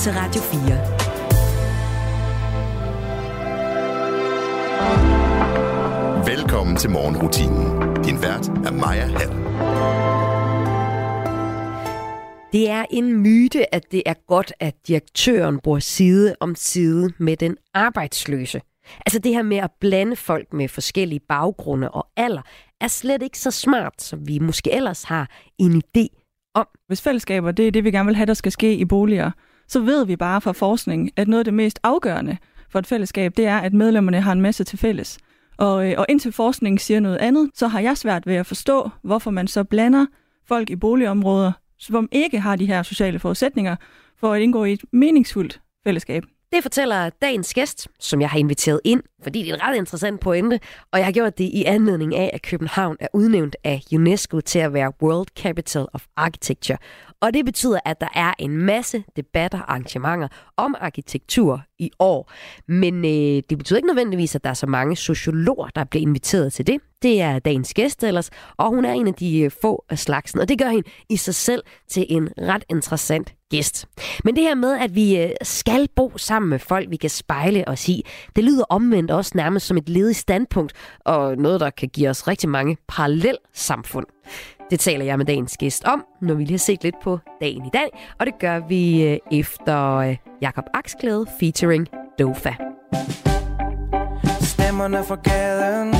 [0.00, 0.56] til Radio 4.
[6.36, 7.94] Velkommen til morgenrutinen.
[8.04, 9.30] Din vært er Maja Hall.
[12.52, 17.36] Det er en myte, at det er godt, at direktøren bor side om side med
[17.36, 18.60] den arbejdsløse.
[19.06, 22.42] Altså det her med at blande folk med forskellige baggrunde og alder,
[22.80, 26.06] er slet ikke så smart, som vi måske ellers har en idé
[26.54, 26.66] om.
[26.86, 29.30] Hvis fællesskaber, det er det, vi gerne vil have, der skal ske i boliger,
[29.68, 32.36] så ved vi bare fra forskning, at noget af det mest afgørende
[32.70, 35.18] for et fællesskab, det er, at medlemmerne har en masse til fælles.
[35.56, 38.90] Og, øh, og indtil forskningen siger noget andet, så har jeg svært ved at forstå,
[39.02, 40.06] hvorfor man så blander
[40.48, 43.76] folk i boligområder, som ikke har de her sociale forudsætninger
[44.20, 46.24] for at indgå i et meningsfuldt fællesskab.
[46.52, 50.20] Det fortæller dagens gæst, som jeg har inviteret ind, fordi det er en ret interessant
[50.20, 50.60] pointe,
[50.92, 54.58] og jeg har gjort det i anledning af, at København er udnævnt af UNESCO til
[54.58, 56.78] at være World Capital of Architecture.
[57.20, 62.32] Og det betyder, at der er en masse debatter og arrangementer om arkitektur i år.
[62.68, 66.52] Men øh, det betyder ikke nødvendigvis, at der er så mange sociologer, der bliver inviteret
[66.52, 66.80] til det.
[67.06, 70.40] Det er dagens gæst ellers, og hun er en af de øh, få af slagsen.
[70.40, 73.88] Og det gør hende i sig selv til en ret interessant gæst.
[74.24, 77.68] Men det her med, at vi øh, skal bo sammen med folk, vi kan spejle
[77.68, 80.72] os i, det lyder omvendt også nærmest som et ledigt standpunkt,
[81.04, 84.06] og noget, der kan give os rigtig mange parallel samfund.
[84.70, 87.66] Det taler jeg med dagens gæst om, når vi lige har set lidt på dagen
[87.66, 87.88] i dag,
[88.20, 90.02] og det gør vi øh, efter
[90.42, 92.54] Jakob Aksklæde featuring Dofa.
[94.40, 95.94] Stemmerne fra gaden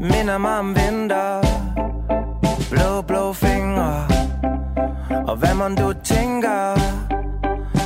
[0.00, 1.40] minder mig om vinter.
[2.70, 4.06] Blå, blå fingre.
[5.28, 6.72] Og hvad man du tænker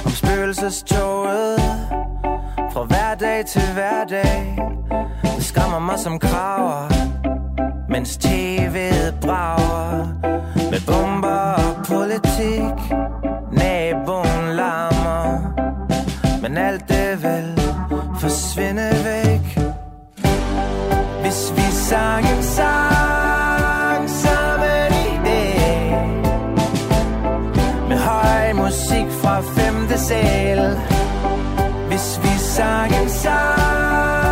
[0.04, 1.58] Om spøgelsestoget
[2.72, 4.58] Fra hverdag til hverdag.
[5.36, 6.88] Det skræmmer mig som kraver
[7.88, 10.06] Mens tv'et brager
[10.70, 13.03] Med bomber og politik.
[28.64, 30.80] Musik fra femte sal.
[31.88, 34.23] Hvis vi sang en sang.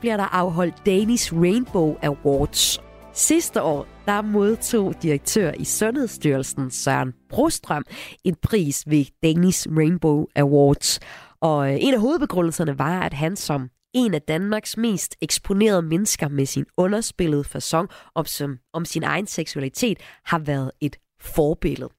[0.00, 2.80] Bliver der afholdt Danish Rainbow Awards.
[3.12, 7.84] Sidste år der modtog direktør i Sundhedsstyrelsen Søren Brostrøm
[8.24, 11.00] en pris ved Danish Rainbow Awards.
[11.40, 16.28] Og øh, en af hovedbegrundelserne var, at han som en af Danmarks mest eksponerede mennesker
[16.28, 21.90] med sin underspillede fasong om, som, om sin egen seksualitet har været et forbillede.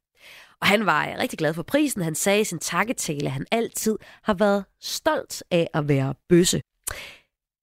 [0.62, 2.02] Og han var øh, rigtig glad for prisen.
[2.02, 6.62] Han sagde i sin takketale, at han altid har været stolt af at være bøsse.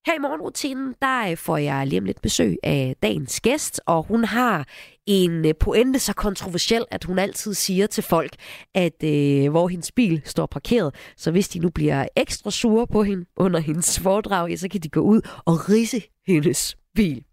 [0.09, 4.03] Her i morgenrutinen, der øh, får jeg lige om lidt besøg af dagens gæst, og
[4.03, 4.67] hun har
[5.07, 8.37] en øh, pointe så kontroversiel, at hun altid siger til folk,
[8.75, 13.03] at øh, hvor hendes bil står parkeret, så hvis de nu bliver ekstra sure på
[13.03, 17.25] hende under hendes foredrag, ja, så kan de gå ud og rise hendes bil.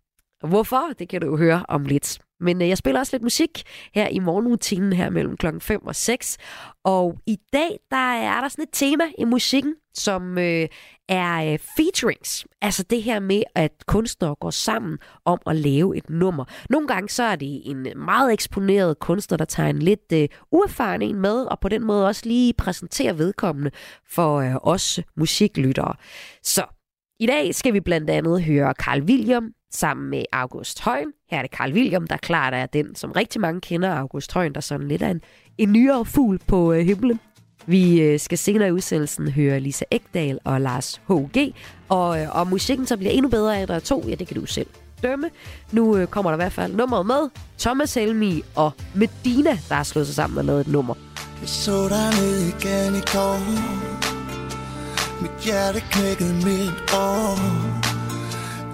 [0.42, 0.94] Og hvorfor?
[1.00, 2.19] Det kan du jo høre om lidt.
[2.40, 5.96] Men øh, jeg spiller også lidt musik her i morgenrutinen her mellem klokken 5 og
[5.96, 6.38] 6.
[6.84, 10.68] Og i dag, der er der sådan et tema i musikken, som øh,
[11.10, 12.46] er øh, featurings.
[12.62, 16.46] Altså det her med, at kunstnere går sammen om at lave et nummer.
[16.70, 21.02] Nogle gange så er det en meget eksponeret kunstner, der tager en lidt øh, uerfaren
[21.02, 23.72] en med, og på den måde også lige præsenterer vedkommende
[24.10, 25.94] for øh, os musiklyttere.
[26.44, 26.66] Så
[27.20, 31.08] i dag skal vi blandt andet høre Carl William sammen med August Højen.
[31.32, 34.56] Her er det Carl William, der klart er den, som rigtig mange kender, August Højen,
[34.56, 35.22] der sådan lidt er en,
[35.58, 37.20] en nyere fugl på øh, himlen.
[37.68, 41.54] Vi øh, skal senere i udsendelsen høre Lisa Ekdal og Lars H.G.
[41.90, 44.04] Og, øh, og musikken så bliver endnu bedre af, der er to.
[44.08, 44.68] Ja, det kan du selv
[45.04, 45.30] dømme.
[45.72, 47.30] Nu øh, kommer der i hvert fald nummeret med.
[47.60, 50.96] Thomas Helmi og Medina, der har slået sig sammen og lavet et nummer.
[51.42, 54.25] Jeg så dig ned igen i går
[55.22, 57.40] mit hjerte knækkede midt år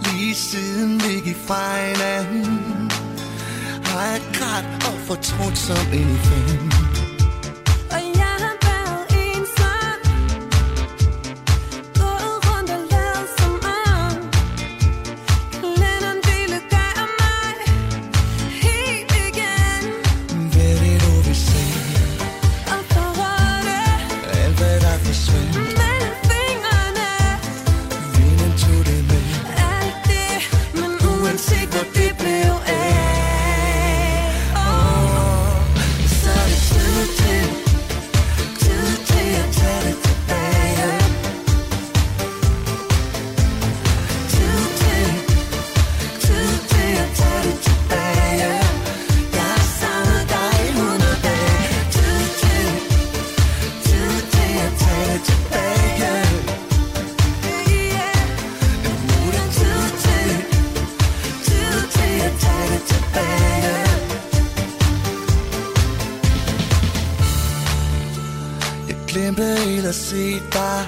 [0.04, 2.92] Lige siden vi gik fra hinanden.
[3.84, 6.71] Har jeg grædt og fortrudt som en fan.
[69.42, 70.86] Glemte helt at se dig.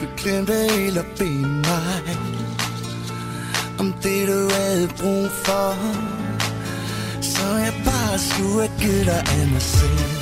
[0.00, 2.18] Du glemte helt at bede mig
[3.78, 5.74] Om det du havde brug for.
[7.20, 10.21] Så jeg bare skulle have givet dig af mig selv.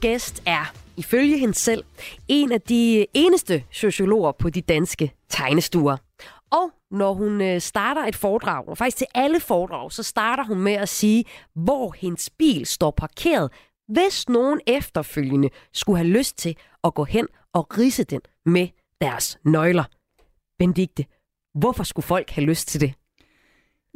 [0.00, 1.84] Gæst er, ifølge hende selv,
[2.28, 5.96] en af de eneste sociologer på de danske tegnestuer.
[6.50, 10.60] Og når hun øh, starter et foredrag, og faktisk til alle foredrag, så starter hun
[10.60, 11.24] med at sige,
[11.54, 13.52] hvor hendes bil står parkeret,
[13.88, 18.68] hvis nogen efterfølgende skulle have lyst til at gå hen og rise den med
[19.00, 19.84] deres nøgler.
[20.58, 21.04] Benedikte,
[21.58, 22.94] Hvorfor skulle folk have lyst til det?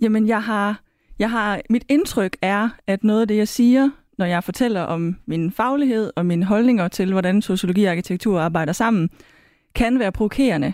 [0.02, 0.82] Jamen, jeg har,
[1.18, 3.90] jeg har, mit indtryk er, at noget af det, jeg siger,
[4.20, 8.72] når jeg fortæller om min faglighed og mine holdninger til, hvordan sociologi og arkitektur arbejder
[8.72, 9.10] sammen,
[9.74, 10.72] kan være provokerende.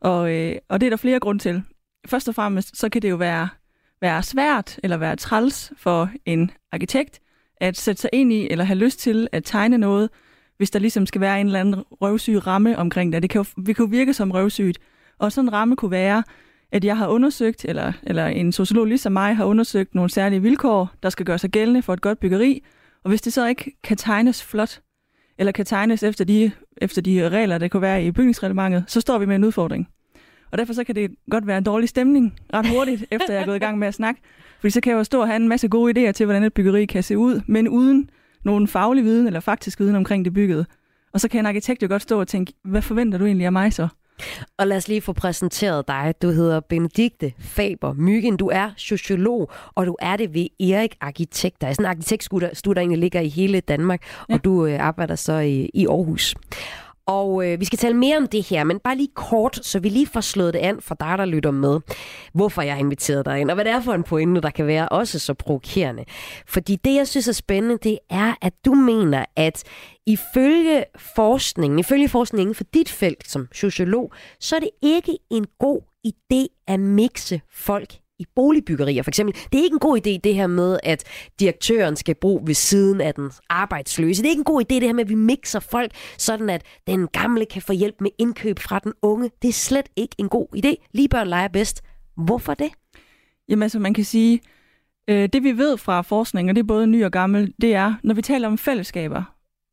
[0.00, 1.62] Og, øh, og det er der flere grunde til.
[2.06, 3.48] Først og fremmest, så kan det jo være,
[4.00, 7.20] være svært eller være træls for en arkitekt
[7.56, 10.10] at sætte sig ind i eller have lyst til at tegne noget,
[10.56, 13.22] hvis der ligesom skal være en eller anden røvsyg ramme omkring det.
[13.22, 14.78] Det kan jo, vi kan jo virke som røvsygt.
[15.18, 16.22] Og sådan en ramme kunne være,
[16.72, 20.90] at jeg har undersøgt, eller, eller en sociolog ligesom mig har undersøgt nogle særlige vilkår,
[21.02, 22.62] der skal gøre sig gældende for et godt byggeri.
[23.04, 24.80] Og hvis det så ikke kan tegnes flot,
[25.38, 29.18] eller kan tegnes efter de, efter de regler, der kunne være i bygningsreglementet, så står
[29.18, 29.88] vi med en udfordring.
[30.50, 33.46] Og derfor så kan det godt være en dårlig stemning ret hurtigt, efter jeg er
[33.46, 34.20] gået i gang med at snakke.
[34.60, 36.54] Fordi så kan jeg jo stå og have en masse gode idéer til, hvordan et
[36.54, 38.10] byggeri kan se ud, men uden
[38.44, 40.66] nogen faglig viden eller faktisk viden omkring det byggede.
[41.12, 43.52] Og så kan en arkitekt jo godt stå og tænke, hvad forventer du egentlig af
[43.52, 43.88] mig så?
[44.58, 46.14] Og lad os lige få præsenteret dig.
[46.22, 48.36] Du hedder Benedikte Faber Myggen.
[48.36, 51.72] Du er sociolog, og du er det ved Erik Arkitekter.
[51.72, 54.34] Sådan en arkitektstudie, der egentlig ligger i hele Danmark, ja.
[54.34, 56.34] og du øh, arbejder så i, i Aarhus.
[57.10, 59.88] Og øh, vi skal tale mere om det her, men bare lige kort, så vi
[59.88, 61.80] lige får slået det an for dig, der lytter med.
[62.34, 64.66] Hvorfor jeg har inviteret dig ind, og hvad det er for en pointe, der kan
[64.66, 66.04] være også så provokerende.
[66.46, 69.64] Fordi det, jeg synes er spændende, det er, at du mener, at
[70.06, 75.80] ifølge forskningen, ifølge forskningen for dit felt som sociolog, så er det ikke en god
[76.06, 79.34] idé at mixe folk i boligbyggerier for eksempel.
[79.52, 81.04] Det er ikke en god idé det her med, at
[81.40, 84.22] direktøren skal bo ved siden af den arbejdsløse.
[84.22, 86.62] Det er ikke en god idé det her med, at vi mixer folk, sådan at
[86.86, 89.30] den gamle kan få hjælp med indkøb fra den unge.
[89.42, 90.88] Det er slet ikke en god idé.
[90.92, 91.82] Lige børn leger bedst.
[92.16, 92.70] Hvorfor det?
[93.48, 94.40] Jamen altså, man kan sige,
[95.08, 97.94] øh, det vi ved fra forskning, og det er både ny og gammel, det er,
[98.02, 99.22] når vi taler om fællesskaber,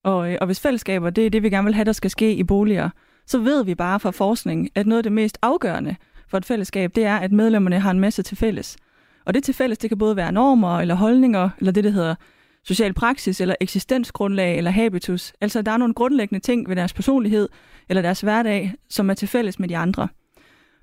[0.04, 2.34] og, øh, og hvis fællesskaber, det er det, vi gerne vil have, der skal ske
[2.34, 2.90] i boliger,
[3.26, 5.96] så ved vi bare fra forskning, at noget af det mest afgørende
[6.30, 8.78] for et fællesskab, det er, at medlemmerne har en masse til fælles.
[9.26, 12.16] Og det til fælles, det kan både være normer eller holdninger, eller det, der hedder
[12.64, 15.34] social praksis, eller eksistensgrundlag, eller habitus.
[15.42, 17.50] Altså, der er nogle grundlæggende ting ved deres personlighed,
[17.90, 20.08] eller deres hverdag, som er til fælles med de andre.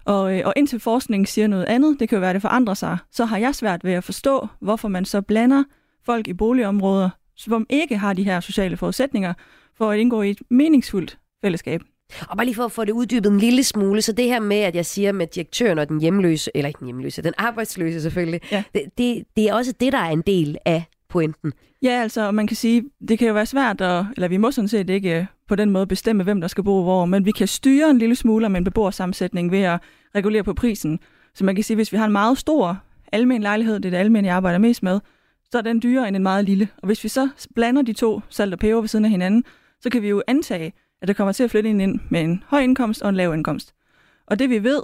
[0.04, 2.74] Og, øh, og indtil forskningen siger noget andet, det kan jo være, at det forandrer
[2.74, 5.64] sig, så har jeg svært ved at forstå, hvorfor man så blander
[6.04, 9.34] folk i boligområder, som ikke har de her sociale forudsætninger,
[9.76, 11.80] for at indgå i et meningsfuldt fællesskab.
[12.28, 14.56] Og bare lige for at få det uddybet en lille smule, så det her med,
[14.56, 18.40] at jeg siger med direktøren og den hjemløse, eller ikke den hjemløse, den arbejdsløse selvfølgelig,
[18.52, 18.62] Ja.
[18.75, 21.52] det, det, det er også det, der er en del af pointen.
[21.82, 24.50] Ja, altså, og man kan sige, det kan jo være svært, at, eller vi må
[24.50, 27.30] sådan set ikke øh, på den måde bestemme, hvem der skal bo hvor, men vi
[27.30, 29.80] kan styre en lille smule om en beboersammensætning ved at
[30.14, 30.99] regulere på prisen.
[31.34, 32.78] Så man kan sige, hvis vi har en meget stor
[33.12, 35.00] almen lejlighed, det er det almene, jeg arbejder mest med,
[35.50, 36.68] så er den dyrere end en meget lille.
[36.82, 39.44] Og hvis vi så blander de to salt og peber ved siden af hinanden,
[39.80, 40.73] så kan vi jo antage,
[41.04, 43.34] at der kommer til at flytte en ind med en høj indkomst og en lav
[43.34, 43.75] indkomst.
[44.26, 44.82] Og det vi ved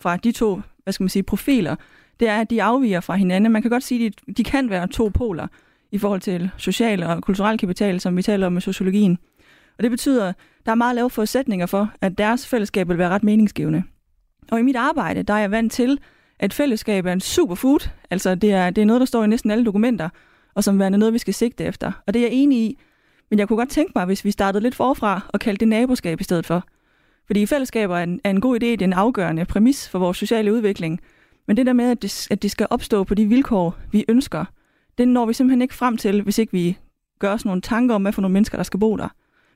[0.00, 1.76] fra de to, hvad skal man sige, profiler,
[2.20, 3.52] det er, at de afviger fra hinanden.
[3.52, 5.46] Man kan godt sige, at de, de kan være to poler
[5.92, 9.18] i forhold til social og kulturel kapital, som vi taler om i sociologien.
[9.78, 10.34] Og det betyder, at
[10.66, 13.82] der er meget lave forudsætninger for, at deres fællesskab vil være ret meningsgivende.
[14.50, 15.98] Og i mit arbejde, der er jeg vant til,
[16.38, 17.88] at fællesskab er en superfood.
[18.10, 20.08] Altså, det er, det er noget, der står i næsten alle dokumenter,
[20.54, 21.92] og som værende noget, vi skal sigte efter.
[22.06, 22.78] Og det er jeg enig i.
[23.32, 26.20] Men jeg kunne godt tænke mig, hvis vi startede lidt forfra og kaldte det naboskab
[26.20, 26.64] i stedet for.
[27.26, 30.16] Fordi fællesskaber er en, er en god idé, det er en afgørende præmis for vores
[30.16, 31.00] sociale udvikling.
[31.46, 34.44] Men det der med, at det, at det skal opstå på de vilkår, vi ønsker,
[34.98, 36.78] det når vi simpelthen ikke frem til, hvis ikke vi
[37.18, 39.08] gør os nogle tanker om, hvad for nogle mennesker, der skal bo der.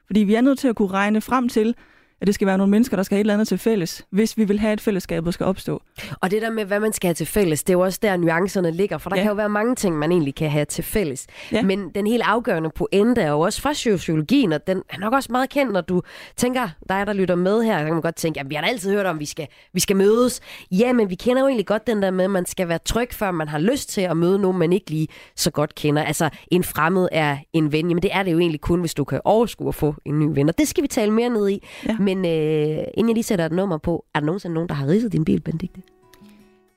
[0.07, 1.75] Fordi vi er nødt til at kunne regne frem til,
[2.21, 4.39] at det skal være nogle mennesker, der skal have et eller andet til fælles, hvis
[4.39, 5.83] vi vil have et fællesskab, der skal opstå.
[6.21, 8.17] Og det der med, hvad man skal have til fælles, det er jo også der,
[8.17, 9.17] nuancerne ligger, for der.
[9.17, 9.23] Ja.
[9.23, 11.27] kan jo være mange ting, man egentlig kan have til fælles.
[11.53, 11.63] Ja.
[11.63, 15.33] Men den helt afgørende pointe er jo også fra sociologien, og den er nok også
[15.33, 16.03] meget kendt, når du
[16.37, 18.69] tænker, dig der lytter med her, så kan man godt tænke, at vi har da
[18.69, 20.41] altid hørt om, at vi skal, vi skal mødes.
[20.71, 23.09] Ja, men vi kender jo egentlig godt den der med, at man skal være tryg,
[23.13, 26.03] før man har lyst til at møde nogen, man ikke lige så godt kender.
[26.03, 27.89] Altså, en fremmed er en ven.
[27.89, 30.35] Jamen, det er det jo egentlig kun, hvis du kan overskue at få en ny
[30.35, 30.49] ven.
[30.49, 31.67] Og det skal vi tale mere ned i.
[31.89, 31.97] Ja.
[32.07, 34.87] Men øh, inden jeg lige sætter et nummer på, er der nogensinde nogen, der har
[34.87, 35.81] ridset din bil, Benedikte?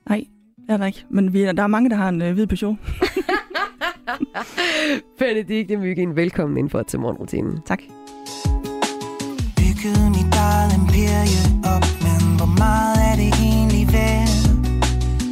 [0.08, 0.24] Nej,
[0.56, 1.04] det er der ikke.
[1.10, 2.76] Men vi, der er mange, der har en øh, hvid Peugeot.
[5.18, 7.58] Benedikte Myggen, velkommen ind for til morgenrutinen.
[7.66, 7.80] Tak.
[9.56, 11.40] Bygget mit eget imperie
[11.74, 14.32] op Men hvor meget er det egentlig værd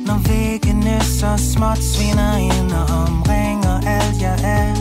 [0.07, 4.75] Når væggene så småt svinder ind Og omringer alt jeg er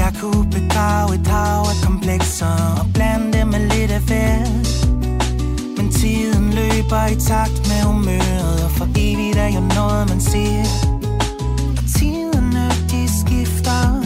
[0.00, 4.86] Jeg kunne begrave et hav af komplekser Og blande dem med lidt af hvert.
[5.76, 10.64] Men tiden løber i takt med humøret Og for evigt er jo noget man siger
[11.76, 14.02] Og tiderne de skifter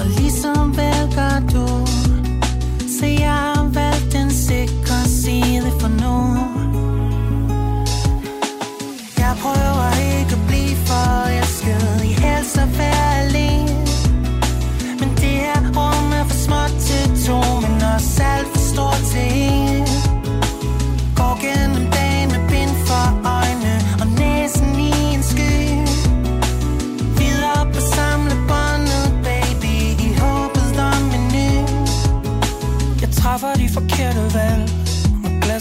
[0.00, 1.86] Og ligesom vel gør du
[3.20, 3.59] jeg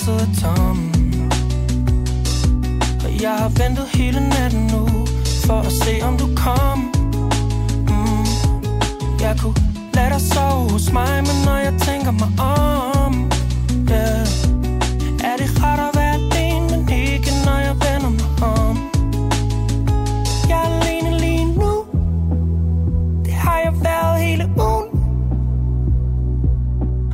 [0.10, 0.92] sidder tomme
[3.06, 4.88] Og jeg har ventet hele natten nu
[5.46, 6.80] For at se om du kom.
[7.90, 8.26] Mm.
[9.22, 9.56] Jeg kunne
[9.94, 13.14] lade dig sove hos mig Men når jeg tænker mig om
[13.92, 14.28] yeah.
[15.30, 18.78] Er det rart at være alene Men ikke når jeg vender mig om?
[20.50, 21.74] Jeg er alene lige nu.
[23.26, 24.88] Det har jeg været hele ugen.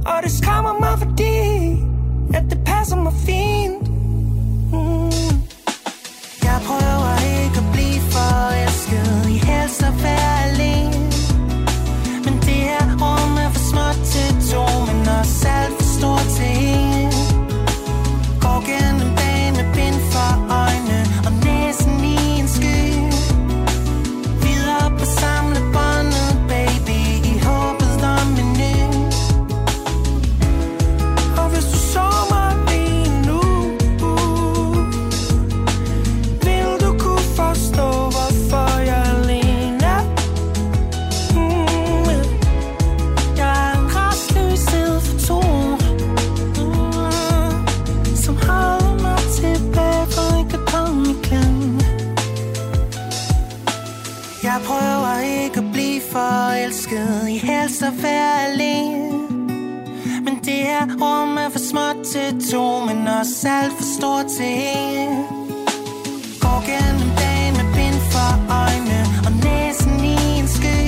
[0.06, 1.36] Og det skræmmer mig fordi
[2.34, 2.64] at det
[2.96, 3.85] I'm a fiend.
[63.25, 65.13] To alt for stort til en
[66.44, 68.32] Går gennem dagen med bind for
[68.63, 70.82] øjne Og næsen i en sky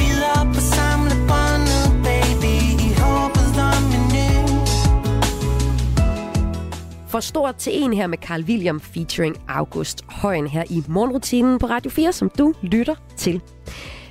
[0.00, 2.54] Videre på samlebåndet, baby
[2.86, 4.30] I håbet om en ny
[7.08, 11.66] For stort til en her med Carl William featuring August Højen her i morgenrutinen på
[11.66, 13.42] Radio 4, som du lytter til.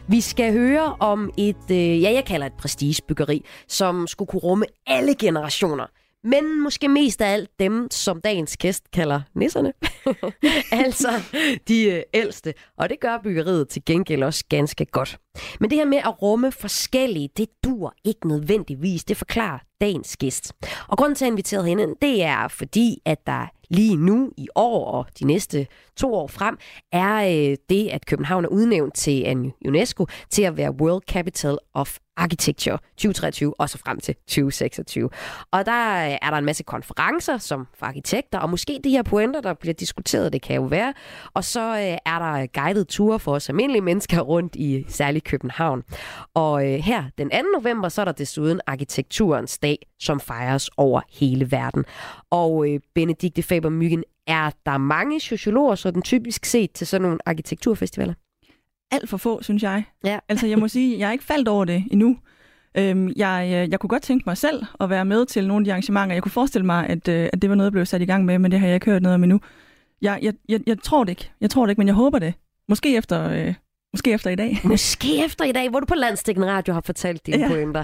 [0.07, 4.65] Vi skal høre om et, øh, ja, jeg kalder et prestigebyggeri, som skulle kunne rumme
[4.87, 5.85] alle generationer.
[6.23, 9.73] Men måske mest af alt dem, som dagens gæst kalder nisserne.
[10.85, 11.09] altså
[11.67, 12.53] de øh, ældste.
[12.77, 15.19] Og det gør byggeriet til gengæld også ganske godt.
[15.59, 19.03] Men det her med at rumme forskellige, det dur ikke nødvendigvis.
[19.03, 20.53] Det forklarer dagens gæst.
[20.87, 24.91] Og grunden til at invitere hende, det er fordi, at der lige nu i år
[24.91, 26.57] og de næste to år frem,
[26.91, 31.57] er øh, det, at København er udnævnt til en UNESCO til at være World Capital
[31.73, 35.09] of Architecture 2023 og så frem til 2026.
[35.51, 39.03] Og der øh, er der en masse konferencer som for arkitekter, og måske de her
[39.03, 40.93] pointer, der bliver diskuteret, det kan jo være.
[41.33, 45.83] Og så øh, er der guided ture for os almindelige mennesker rundt i særligt København.
[46.33, 47.37] Og øh, her den 2.
[47.59, 49.68] november, så er der desuden arkitekturens dag,
[49.99, 51.85] som fejres over hele verden.
[52.29, 57.17] Og øh, Benedikte Faber Myggen, er der mange sociologer sådan typisk set til sådan nogle
[57.25, 58.13] arkitekturfestivaler?
[58.91, 59.83] Alt for få, synes jeg.
[60.03, 60.19] Ja.
[60.29, 62.17] Altså, jeg må sige, jeg er ikke faldt over det endnu.
[62.77, 65.65] Øhm, jeg, øh, jeg kunne godt tænke mig selv at være med til nogle af
[65.65, 66.15] de arrangementer.
[66.15, 68.25] Jeg kunne forestille mig, at, øh, at det var noget, jeg blev sat i gang
[68.25, 69.39] med, men det har jeg ikke hørt noget om endnu.
[70.01, 71.31] Jeg, jeg, jeg, jeg tror det ikke.
[71.41, 72.33] Jeg tror det ikke, men jeg håber det.
[72.67, 73.53] Måske efter, øh,
[73.93, 74.59] måske efter i dag.
[74.63, 77.47] Måske efter i dag, hvor du på Landstikken Radio har fortalt dine ja.
[77.47, 77.83] Pointer.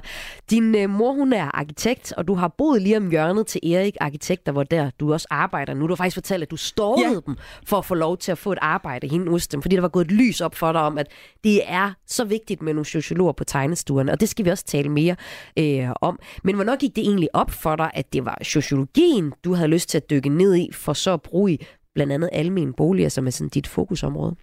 [0.49, 3.97] Din øh, mor, hun er arkitekt, og du har boet lige om hjørnet til Erik
[4.01, 5.87] Arkitekter, hvor der du også arbejder nu.
[5.87, 7.19] Du har faktisk fortalt, at du stormede ja.
[7.25, 9.81] Dem for at få lov til at få et arbejde hende hos dem, fordi der
[9.81, 11.07] var gået et lys op for dig om, at
[11.43, 14.89] det er så vigtigt med nogle sociologer på tegnestuerne, og det skal vi også tale
[14.89, 15.15] mere
[15.59, 16.19] øh, om.
[16.43, 19.89] Men hvornår gik det egentlig op for dig, at det var sociologien, du havde lyst
[19.89, 21.65] til at dykke ned i, for så at bruge i
[21.95, 24.35] blandt andet almene boliger, som er sådan dit fokusområde?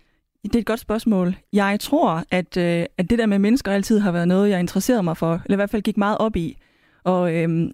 [0.43, 1.37] Det er et godt spørgsmål.
[1.53, 5.03] Jeg tror, at, øh, at det der med mennesker altid har været noget, jeg interesserede
[5.03, 6.59] mig for, eller i hvert fald gik meget op i.
[7.05, 7.73] Og, øhm,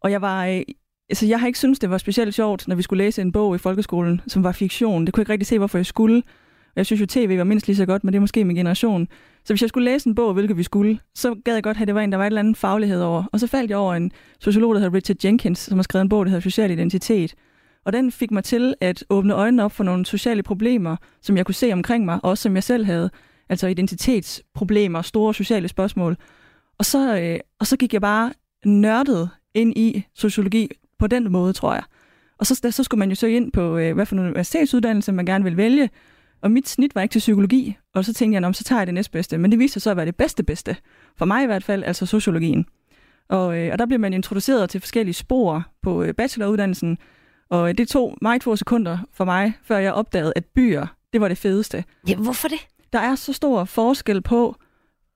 [0.00, 0.46] og jeg var...
[0.46, 0.62] Øh,
[1.08, 3.54] altså, jeg har ikke syntes, det var specielt sjovt, når vi skulle læse en bog
[3.54, 5.06] i folkeskolen, som var fiktion.
[5.06, 6.22] Det kunne jeg ikke rigtig se, hvorfor jeg skulle.
[6.76, 9.08] Jeg synes jo, tv var mindst lige så godt, men det er måske min generation.
[9.44, 11.84] Så hvis jeg skulle læse en bog, hvilket vi skulle, så gad jeg godt have,
[11.84, 13.24] at det var en, der var et eller andet faglighed over.
[13.32, 16.08] Og så faldt jeg over en sociolog, der hedder Richard Jenkins, som har skrevet en
[16.08, 17.34] bog, der hedder Social Identitet.
[17.84, 21.46] Og den fik mig til at åbne øjnene op for nogle sociale problemer, som jeg
[21.46, 23.10] kunne se omkring mig, og også som jeg selv havde.
[23.48, 26.16] Altså identitetsproblemer, store sociale spørgsmål.
[26.78, 28.32] Og så, øh, og så gik jeg bare
[28.64, 31.82] nørdet ind i sociologi på den måde, tror jeg.
[32.38, 35.26] Og så, så skulle man jo søge ind på, øh, hvad for en universitetsuddannelse man
[35.26, 35.90] gerne vil vælge.
[36.42, 38.86] Og mit snit var ikke til psykologi, og så tænkte jeg, "Nå, så tager jeg
[38.86, 39.38] det næstbedste.
[39.38, 40.76] Men det viste sig så at være det bedste bedste,
[41.16, 42.66] for mig i hvert fald, altså sociologien.
[43.28, 46.98] Og, øh, og der blev man introduceret til forskellige spor på øh, bacheloruddannelsen,
[47.50, 51.28] og det tog meget få sekunder for mig, før jeg opdagede, at byer, det var
[51.28, 51.84] det fedeste.
[52.08, 52.58] Ja, hvorfor det?
[52.92, 54.56] Der er så stor forskel på,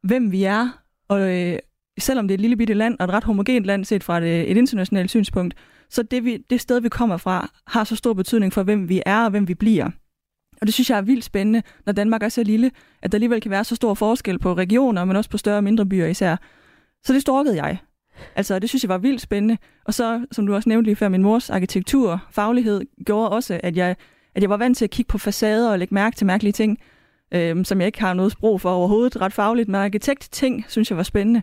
[0.02, 0.68] hvem vi er,
[1.08, 1.58] og øh,
[1.98, 4.50] selvom det er et lille bitte land, og et ret homogent land set fra et,
[4.50, 5.54] et internationalt synspunkt,
[5.90, 9.02] så det, vi, det sted, vi kommer fra, har så stor betydning for, hvem vi
[9.06, 9.90] er og hvem vi bliver.
[10.60, 12.70] Og det synes jeg er vildt spændende, når Danmark er så lille,
[13.02, 15.64] at der alligevel kan være så stor forskel på regioner, men også på større og
[15.64, 16.36] mindre byer især.
[17.04, 17.78] Så det storkede jeg.
[18.36, 19.58] Altså, det synes jeg var vildt spændende.
[19.84, 23.76] Og så, som du også nævnte lige før, min mors arkitektur, faglighed, gjorde også, at
[23.76, 23.96] jeg,
[24.34, 26.78] at jeg var vant til at kigge på facader og lægge mærke til mærkelige ting.
[27.34, 30.96] øh, som jeg ikke har noget sprog for overhovedet, ret fagligt, men arkitektting, synes jeg
[30.96, 31.42] var spændende.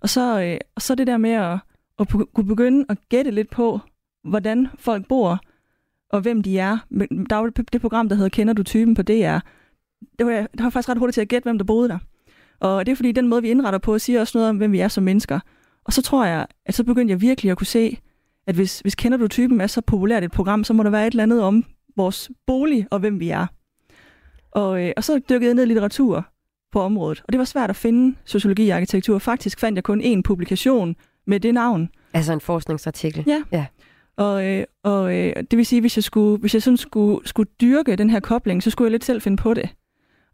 [0.00, 1.58] Og så, øh, og så det der med at,
[1.98, 3.80] at kunne begynde at gætte lidt på,
[4.24, 5.40] hvordan folk bor,
[6.10, 6.78] og hvem de er.
[7.30, 9.38] Der var det, det program, der hedder Kender du typen på DR.
[10.18, 11.98] Det var, jeg det var faktisk ret hurtigt til at gætte, hvem der boede der.
[12.60, 14.80] Og det er fordi, den måde, vi indretter på, siger også noget om, hvem vi
[14.80, 15.40] er som mennesker.
[15.84, 17.98] Og så tror jeg, at så begyndte jeg virkelig at kunne se,
[18.46, 21.06] at hvis, hvis Kender du typen er så populært et program, så må der være
[21.06, 21.64] et eller andet om
[21.96, 23.46] vores bolig og hvem vi er.
[24.52, 26.26] Og, øh, og så dykkede jeg ned i litteratur
[26.72, 27.22] på området.
[27.26, 29.18] Og det var svært at finde sociologi og arkitektur.
[29.18, 31.88] Faktisk fandt jeg kun én publikation med det navn.
[32.12, 33.24] Altså en forskningsartikel.
[33.26, 33.42] Ja.
[33.52, 33.66] Ja.
[34.16, 37.50] Og, øh, og øh, det vil sige, hvis jeg, skulle, hvis jeg sådan skulle, skulle
[37.60, 39.68] dyrke den her kobling, så skulle jeg lidt selv finde på det.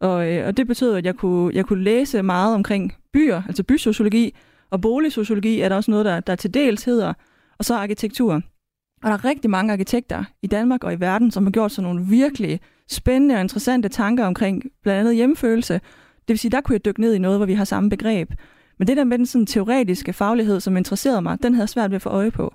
[0.00, 3.62] Og, øh, og det betød, at jeg kunne, jeg kunne læse meget omkring byer, altså
[3.62, 4.34] bysociologi,
[4.70, 7.12] og boligsociologi er der også noget, der, der til dels hedder,
[7.58, 8.34] og så arkitektur.
[9.02, 11.90] Og der er rigtig mange arkitekter i Danmark og i verden, som har gjort sådan
[11.90, 15.74] nogle virkelig spændende og interessante tanker omkring blandt andet hjemmefølelse.
[15.74, 18.32] Det vil sige, der kunne jeg dykke ned i noget, hvor vi har samme begreb.
[18.78, 21.90] Men det der med den sådan teoretiske faglighed, som interesserede mig, den havde jeg svært
[21.90, 22.54] ved at få øje på.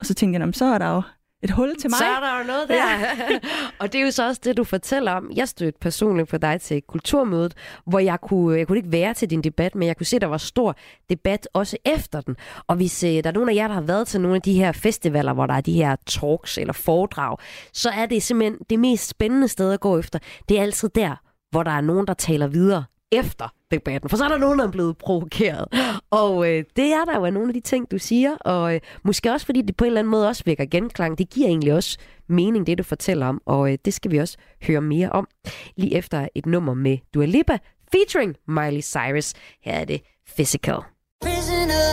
[0.00, 1.02] Og så tænkte jeg, så er der jo
[1.42, 1.98] et hul til mig.
[1.98, 3.38] Så er der jo noget der.
[3.80, 5.30] og det er jo så også det, du fortæller om.
[5.34, 7.54] Jeg stødte personligt på dig til kulturmødet,
[7.86, 10.22] hvor jeg kunne, jeg kunne ikke være til din debat, men jeg kunne se, at
[10.22, 10.76] der var stor
[11.10, 12.36] debat også efter den.
[12.66, 14.52] Og hvis øh, der er nogen af jer, der har været til nogle af de
[14.52, 17.36] her festivaler, hvor der er de her talks eller foredrag,
[17.72, 20.18] så er det simpelthen det mest spændende sted at gå efter.
[20.48, 21.16] Det er altid der,
[21.50, 24.10] hvor der er nogen, der taler videre efter debatten.
[24.10, 25.64] For så er der nogen, der er blevet provokeret.
[26.10, 28.36] Og øh, det er der jo af nogle af de ting, du siger.
[28.36, 31.18] Og øh, måske også, fordi det på en eller anden måde også vækker genklang.
[31.18, 31.98] Det giver egentlig også
[32.28, 33.42] mening, det du fortæller om.
[33.46, 35.28] Og øh, det skal vi også høre mere om.
[35.76, 37.58] Lige efter et nummer med Dua Lipa,
[37.92, 39.32] featuring Miley Cyrus.
[39.62, 40.02] Her er det
[40.36, 40.78] Physical.
[41.22, 41.86] Prisoner,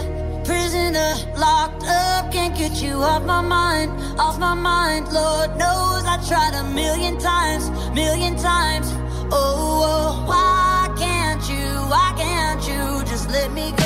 [0.45, 1.11] prisoner,
[1.45, 3.89] locked up, can't get you off my mind,
[4.25, 5.03] off my mind.
[5.19, 7.63] Lord knows I tried a million times,
[7.95, 8.87] million times.
[9.31, 10.72] Oh, oh, why
[11.93, 13.82] why can't you just let me go?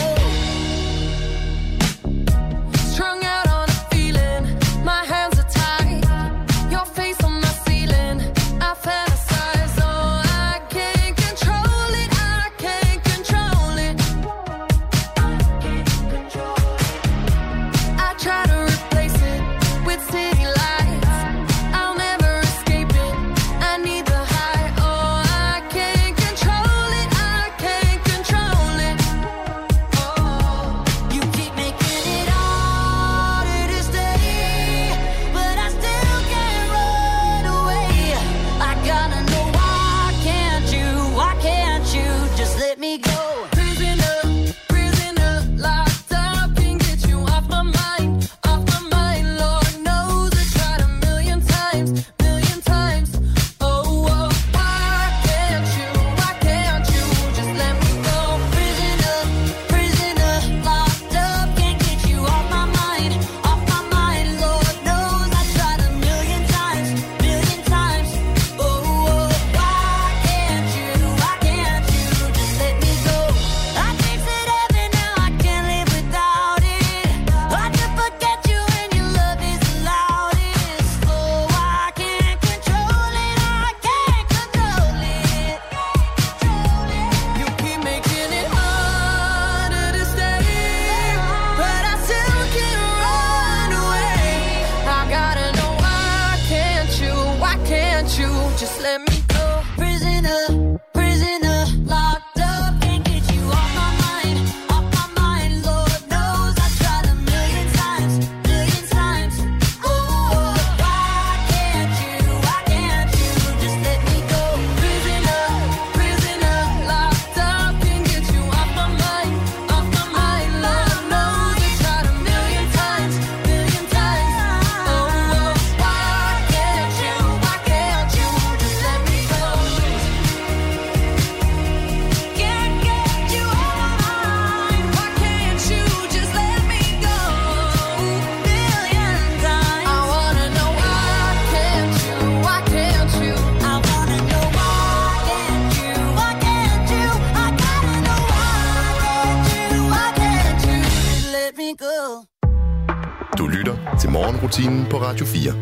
[155.08, 155.54] Radio 4.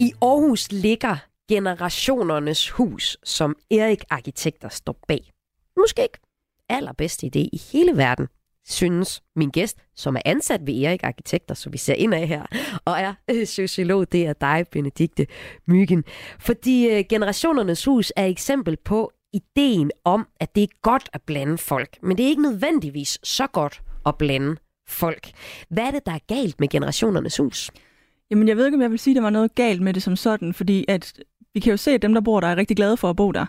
[0.00, 1.16] I Aarhus ligger
[1.48, 5.32] generationernes hus, som Erik Arkitekter står bag.
[5.76, 6.18] Måske ikke
[6.68, 8.28] allerbedste idé i hele verden,
[8.68, 12.46] synes min gæst, som er ansat ved Erik Arkitekter, så vi ser ind af her,
[12.84, 15.26] og er øh, sociolog, det er dig, Benedikte
[15.66, 16.04] Myggen.
[16.38, 21.58] Fordi øh, generationernes hus er eksempel på ideen om, at det er godt at blande
[21.58, 24.56] folk, men det er ikke nødvendigvis så godt at blande
[24.88, 25.30] folk.
[25.68, 27.70] Hvad er det, der er galt med generationernes hus?
[28.32, 30.02] Jamen, jeg ved ikke, om jeg vil sige, at der var noget galt med det
[30.02, 31.12] som sådan, fordi at
[31.54, 33.32] vi kan jo se, at dem, der bor der, er rigtig glade for at bo
[33.32, 33.46] der.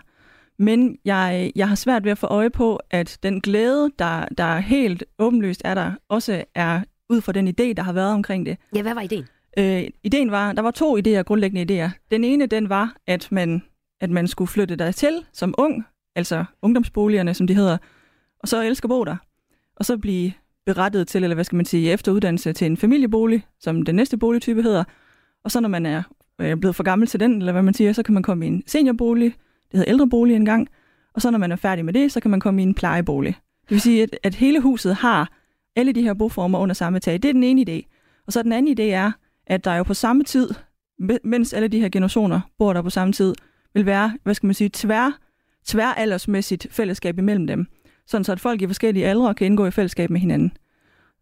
[0.58, 4.58] Men jeg, jeg har svært ved at få øje på, at den glæde, der, der
[4.58, 8.56] helt åbenlyst er der, også er ud fra den idé, der har været omkring det.
[8.74, 9.24] Ja, hvad var ideen?
[9.58, 11.90] Øh, ideen var, der var to idéer, grundlæggende idéer.
[12.10, 13.62] Den ene, den var, at man,
[14.00, 15.84] at man skulle flytte der til som ung,
[16.16, 17.76] altså ungdomsboligerne, som de hedder,
[18.38, 19.16] og så elsker at bo der.
[19.76, 20.32] Og så blive
[20.66, 24.62] berettiget til, eller hvad skal man sige, efteruddannelse til en familiebolig, som den næste boligtype
[24.62, 24.84] hedder.
[25.44, 26.02] Og så når man er
[26.40, 28.48] øh, blevet for gammel til den, eller hvad man siger, så kan man komme i
[28.48, 29.34] en seniorbolig,
[29.72, 30.68] det hedder ældrebolig engang.
[31.14, 33.36] Og så når man er færdig med det, så kan man komme i en plejebolig.
[33.62, 35.32] Det vil sige, at, at hele huset har
[35.76, 37.14] alle de her boformer under samme tag.
[37.22, 37.90] Det er den ene idé.
[38.26, 39.12] Og så den anden idé er,
[39.46, 40.50] at der jo på samme tid,
[41.24, 43.34] mens alle de her generationer bor der på samme tid,
[43.74, 45.18] vil være, hvad skal man sige, tvær,
[45.66, 47.66] tværaldersmæssigt fællesskab imellem dem.
[48.06, 50.52] Sådan så at folk i forskellige aldre kan indgå i fællesskab med hinanden.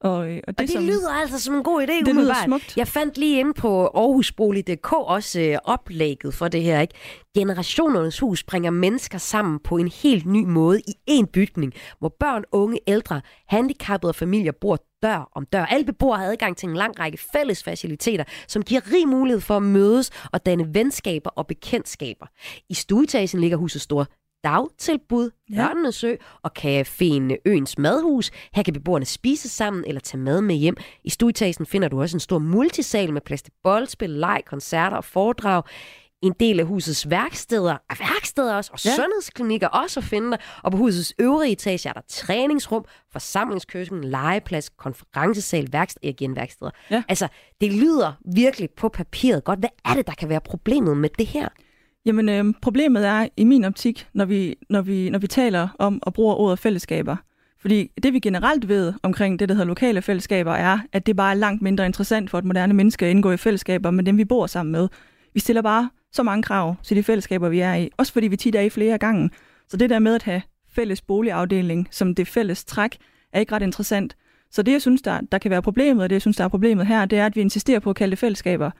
[0.01, 2.45] Og, øh, og Og det, som, lyder altså som en god idé, det lyder umiddelbart.
[2.45, 2.77] smukt.
[2.77, 6.81] Jeg fandt lige inde på Aarhusbolig.dk også øh, oplægget for det her.
[6.81, 6.95] Ikke?
[7.35, 12.45] Generationernes hus bringer mennesker sammen på en helt ny måde i én bygning, hvor børn,
[12.53, 15.65] unge, ældre, handicappede og familier bor dør om dør.
[15.65, 19.57] Alle beboere har adgang til en lang række fælles faciliteter, som giver rig mulighed for
[19.57, 22.27] at mødes og danne venskaber og bekendtskaber.
[22.69, 24.07] I stueetagen ligger huset store
[24.45, 25.57] dagtilbud, Ja.
[25.57, 28.31] Børnenes Ø og caféen Øens Madhus.
[28.55, 30.77] Her kan beboerne spise sammen eller tage mad med hjem.
[31.05, 35.05] I stueetagen finder du også en stor multisal med plads til boldspil, leg, koncerter og
[35.05, 35.63] foredrag.
[36.23, 38.95] En del af husets værksteder, er værksteder også, og ja.
[38.95, 40.37] sundhedsklinikker også at finde der.
[40.63, 46.71] Og på husets øvrige etage er der træningsrum, forsamlingskøkken, legeplads, konferencesal, værksted, igen værksteder.
[46.91, 47.03] Ja.
[47.09, 47.29] Altså,
[47.61, 49.59] det lyder virkelig på papiret godt.
[49.59, 51.49] Hvad er det, der kan være problemet med det her?
[52.07, 56.03] Jamen, øh, problemet er i min optik, når vi, når, vi, når vi taler om
[56.03, 57.17] og bruger ordet fællesskaber.
[57.61, 61.31] Fordi det vi generelt ved omkring det, der hedder lokale fællesskaber, er, at det bare
[61.31, 64.25] er langt mindre interessant for et moderne menneske at indgå i fællesskaber med dem, vi
[64.25, 64.89] bor sammen med.
[65.35, 67.91] Vi stiller bare så mange krav til de fællesskaber, vi er i.
[67.97, 69.31] Også fordi vi tit er i flere gange.
[69.69, 70.43] Så det der med at have
[70.75, 72.97] fælles boligafdeling som det fælles træk,
[73.33, 74.17] er ikke ret interessant.
[74.51, 76.49] Så det, jeg synes, der, der kan være problemet, og det, jeg synes, der er
[76.49, 78.71] problemet her, det er, at vi insisterer på at kalde det fællesskaber.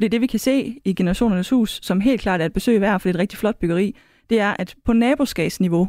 [0.00, 3.00] Fordi det, vi kan se i Generationernes Hus, som helt klart er et besøg værd,
[3.00, 3.96] for det er et rigtig flot byggeri,
[4.30, 5.88] det er, at på naboskabsniveau,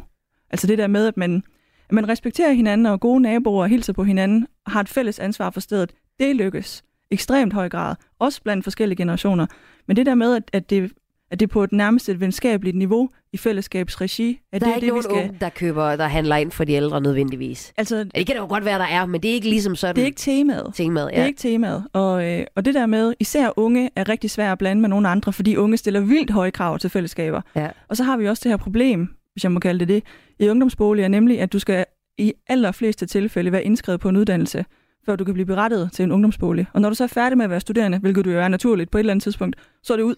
[0.50, 1.42] altså det der med, at man,
[1.88, 5.18] at man respekterer hinanden og gode naboer og hilser på hinanden, og har et fælles
[5.18, 9.46] ansvar for stedet, det lykkes ekstremt høj grad, også blandt forskellige generationer.
[9.88, 10.92] Men det der med, at, at, det,
[11.32, 14.70] at det er på et nærmest et venskabeligt niveau i fællesskabsregi, at Der det er
[14.72, 15.16] er ikke det, vi nogen skal...
[15.16, 17.72] unge, der køber, der handler ind for de ældre nødvendigvis.
[17.76, 19.76] Altså, Ja, Det kan det jo godt være, der er, men det er ikke ligesom
[19.76, 20.70] sådan det er ikke temaet.
[20.74, 21.10] temaet.
[21.10, 21.84] Det er ikke temaet.
[21.92, 25.08] Og, øh, og det der med, især unge er rigtig svært at blande med nogle
[25.08, 27.40] andre, fordi unge stiller vildt høje krav til fællesskaber.
[27.56, 27.68] Ja.
[27.88, 30.02] Og så har vi også det her problem, hvis jeg må kalde det det,
[30.46, 31.84] i ungdomsboliger, nemlig at du skal
[32.18, 34.64] i allerfleste tilfælde være indskrevet på en uddannelse,
[35.06, 36.66] før du kan blive berettet til en ungdomsbolig.
[36.72, 38.90] Og når du så er færdig med at være studerende, hvilket du jo er naturligt
[38.90, 40.14] på et eller andet tidspunkt, så er det ud.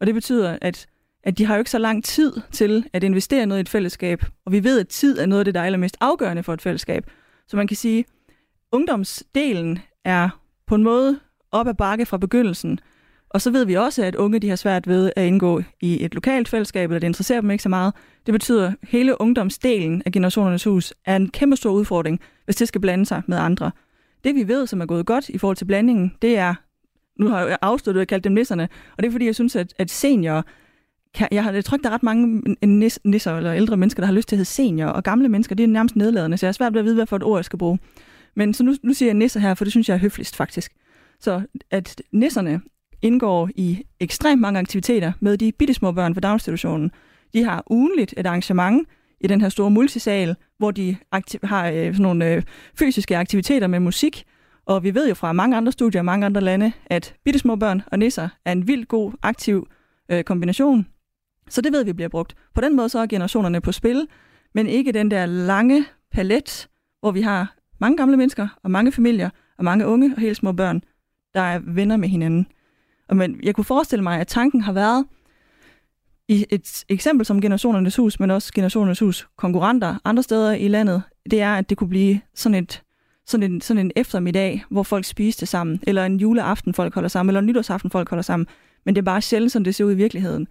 [0.00, 0.86] Og det betyder, at,
[1.24, 4.24] at de har jo ikke så lang tid til at investere noget i et fællesskab.
[4.46, 6.62] Og vi ved, at tid er noget af det, der er allermest afgørende for et
[6.62, 7.10] fællesskab.
[7.48, 8.04] Så man kan sige,
[8.72, 11.20] ungdomsdelen er på en måde
[11.52, 12.80] op ad bakke fra begyndelsen.
[13.30, 16.14] Og så ved vi også, at unge de har svært ved at indgå i et
[16.14, 17.94] lokalt fællesskab, eller det interesserer dem ikke så meget.
[18.26, 22.68] Det betyder, at hele ungdomsdelen af generationernes hus er en kæmpe stor udfordring, hvis det
[22.68, 23.70] skal blande sig med andre.
[24.24, 26.54] Det vi ved, som er gået godt i forhold til blandingen, det er,
[27.18, 29.74] nu har jeg afsluttet at kaldt dem nisserne, og det er fordi, jeg synes, at,
[29.78, 30.42] at seniorer,
[31.14, 34.00] kan, jeg, har, jeg tror ikke, der er ret mange nis, nisser eller ældre mennesker,
[34.00, 36.46] der har lyst til at hedde senior, og gamle mennesker, det er nærmest nedladende, så
[36.46, 37.78] jeg er svært ved at vide, hvad for et ord jeg skal bruge.
[38.36, 40.72] Men så nu, nu siger jeg nisser her, for det synes jeg er høfligst faktisk.
[41.20, 42.60] Så at nisserne
[43.02, 46.90] indgår i ekstremt mange aktiviteter med de bittesmå børn fra daginstitutionen.
[47.34, 48.88] De har ugenligt et arrangement
[49.20, 52.42] i den her store multisal, hvor de aktiv- har øh, sådan nogle øh,
[52.78, 54.24] fysiske aktiviteter med musik.
[54.68, 57.82] Og vi ved jo fra mange andre studier i mange andre lande, at bittesmå børn
[57.86, 59.68] og nisser er en vildt god, aktiv
[60.10, 60.86] øh, kombination.
[61.48, 62.34] Så det ved vi bliver brugt.
[62.54, 64.08] På den måde så er generationerne på spil,
[64.54, 66.68] men ikke den der lange palet,
[67.00, 70.52] hvor vi har mange gamle mennesker og mange familier og mange unge og helt små
[70.52, 70.82] børn,
[71.34, 72.46] der er venner med hinanden.
[73.08, 75.06] Og men jeg kunne forestille mig, at tanken har været
[76.28, 81.02] i et eksempel som Generationernes Hus, men også Generationernes Hus konkurrenter andre steder i landet,
[81.30, 82.82] det er, at det kunne blive sådan et
[83.28, 87.30] sådan en, sådan en eftermiddag, hvor folk spiste sammen, eller en juleaften, folk holder sammen,
[87.30, 88.46] eller en nytårsaften, folk holder sammen.
[88.84, 90.48] Men det er bare sjældent, som det ser ud i virkeligheden.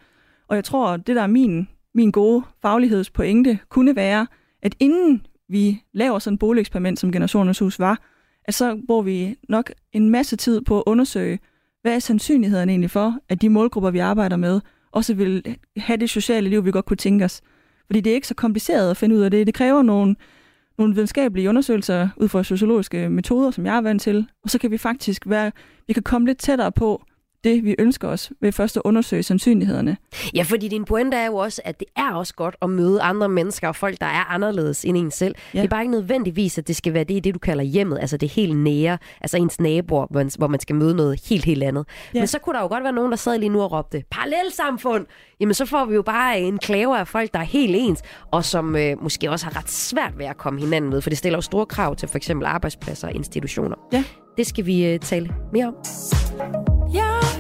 [0.48, 4.28] Og jeg tror, at det der er min, min gode faglighedspointe, kunne være,
[4.62, 8.02] at inden vi laver sådan et boligeksperiment, som Generationernes Hus var,
[8.46, 11.40] at så bruger vi nok en masse tid på at undersøge,
[11.82, 14.62] hvad er sandsynligheden egentlig for, at de målgrupper, vi arbejder med,
[14.92, 17.42] også vil have det sociale liv, vi godt kunne tænke os.
[17.86, 19.48] Fordi det er ikke så kompliceret at finde ud af det.
[19.48, 20.16] Det kræver nogle,
[20.78, 24.28] nogle videnskabelige undersøgelser ud fra sociologiske metoder, som jeg er vant til.
[24.44, 25.52] Og så kan vi faktisk være,
[25.88, 27.04] vi kan komme lidt tættere på
[27.48, 29.98] det, vi ønsker os, ved først at undersøge sandsynlighederne.
[30.36, 33.30] Ja, fordi din pointe er jo også, at det er også godt at møde andre
[33.30, 35.36] mennesker og folk, der er anderledes end en selv.
[35.38, 35.58] Ja.
[35.58, 35.62] Ja.
[35.62, 38.18] Det er bare ikke nødvendigvis, at det skal være det, det du kalder hjemmet, altså
[38.18, 41.64] det helt nære, altså ens naboer, hvor man, hvor man skal møde noget helt, helt
[41.64, 41.86] andet.
[41.88, 42.18] Ja.
[42.18, 42.22] Ja.
[42.22, 45.06] Men så kunne der jo godt være nogen, der sad lige nu og råbte, parallelsamfund!
[45.40, 48.46] Jamen så får vi jo bare en klave af folk, der er helt ens, og
[48.46, 51.38] som øh, måske også har ret svært ved at komme hinanden ved, for det stiller
[51.38, 53.76] jo store krav til for eksempel arbejdspladser og institutioner.
[53.94, 54.04] Ja.
[54.38, 55.76] Det skal vi øh, tale mere om.
[56.94, 57.37] Jeg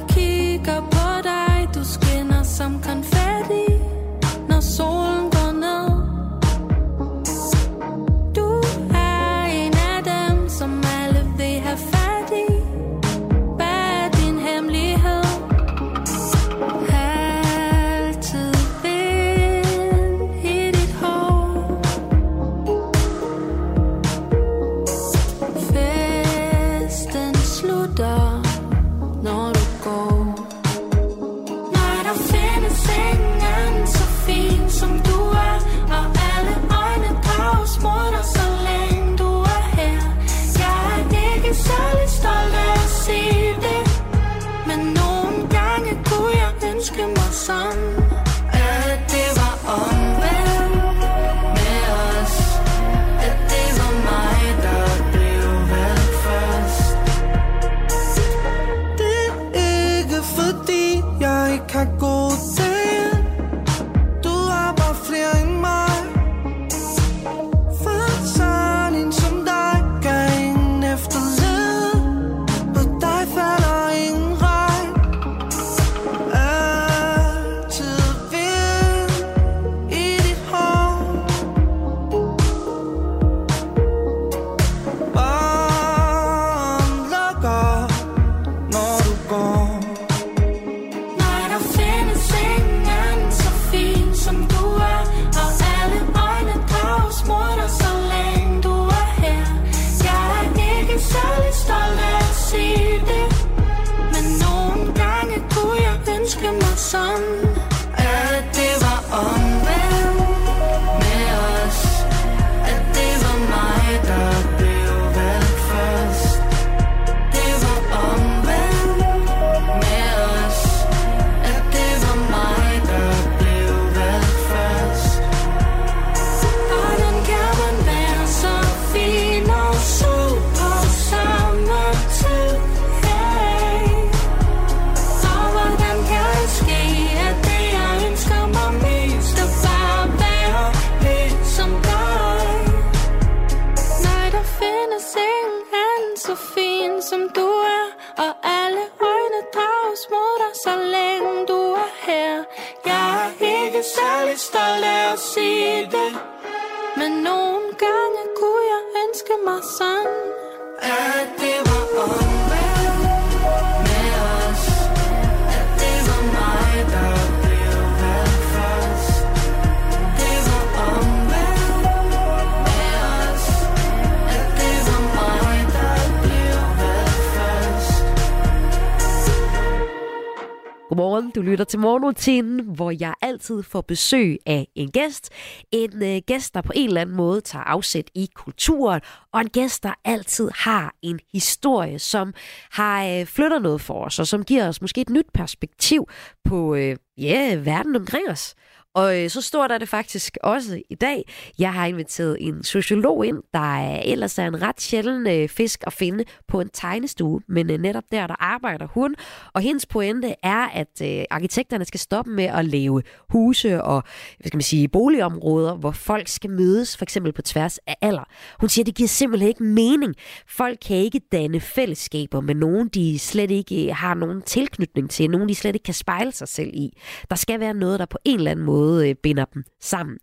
[181.37, 185.29] du lytter til morgenrutinen, hvor jeg altid får besøg af en gæst.
[185.71, 189.01] En øh, gæst, der på en eller anden måde tager afsæt i kulturen,
[189.33, 192.33] og en gæst, der altid har en historie, som
[192.71, 196.07] har øh, flytter noget for os, og som giver os måske et nyt perspektiv
[196.45, 198.55] på øh, ja, verden omkring os.
[198.97, 201.23] Og øh, så står der det faktisk også i dag.
[201.59, 205.83] Jeg har inviteret en sociolog ind, der er, ellers er en ret sjælden øh, fisk
[205.87, 207.41] at finde på en tegnestue.
[207.47, 209.15] Men øh, netop der, der arbejder hun.
[209.53, 214.03] Og hendes pointe er, at øh, arkitekterne skal stoppe med at lave huse og
[214.39, 218.29] hvad skal man sige, boligområder, hvor folk skal mødes, for eksempel på tværs af alder.
[218.59, 220.15] Hun siger, at det giver simpelthen ikke mening.
[220.47, 225.29] Folk kan ikke danne fællesskaber med nogen, de slet ikke øh, har nogen tilknytning til,
[225.29, 226.97] nogen de slet ikke kan spejle sig selv i.
[227.29, 230.17] Der skal være noget, der på en eller anden måde øh, binder dem sammen.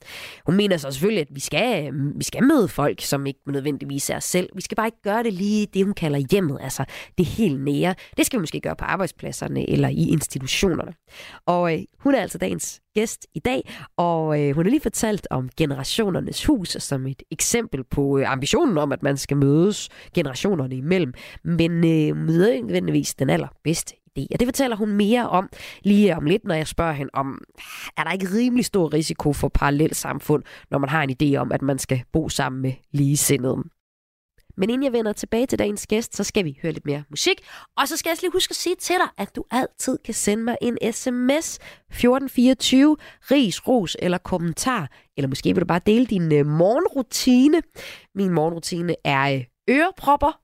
[0.47, 4.11] Hun mener så selvfølgelig, at vi skal, øh, vi skal møde folk, som ikke nødvendigvis
[4.11, 4.49] er os selv.
[4.55, 6.85] Vi skal bare ikke gøre det lige det, hun kalder hjemmet, altså
[7.19, 7.95] det helt nære.
[8.17, 10.93] Det skal vi måske gøre på arbejdspladserne eller i institutionerne.
[11.47, 15.27] Og øh, hun er altså dagens gæst i dag, og øh, hun har lige fortalt
[15.31, 20.77] om generationernes hus som et eksempel på øh, ambitionen om, at man skal mødes generationerne
[20.77, 21.12] imellem,
[21.45, 24.27] men øh, nødvendigvis den allerbedste idé.
[24.33, 25.49] Og det fortæller hun mere om
[25.83, 29.33] lige om lidt, når jeg spørger hende om, ah, er der ikke rimelig stor risiko
[29.33, 32.73] for parallelt samfund, når man har en idé om, at man skal bo sammen med
[32.93, 33.62] ligesindede.
[34.57, 37.41] Men inden jeg vender tilbage til dagens gæst, så skal vi høre lidt mere musik.
[37.77, 40.15] Og så skal jeg også lige huske at sige til dig, at du altid kan
[40.15, 42.97] sende mig en sms 1424,
[43.31, 44.91] ris, ros eller kommentar.
[45.17, 47.62] Eller måske vil du bare dele din øh, morgenrutine.
[48.15, 50.41] Min morgenrutine er øh, ørepropper,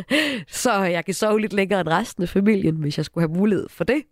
[0.62, 3.66] så jeg kan sove lidt længere end resten af familien, hvis jeg skulle have mulighed
[3.68, 4.02] for det.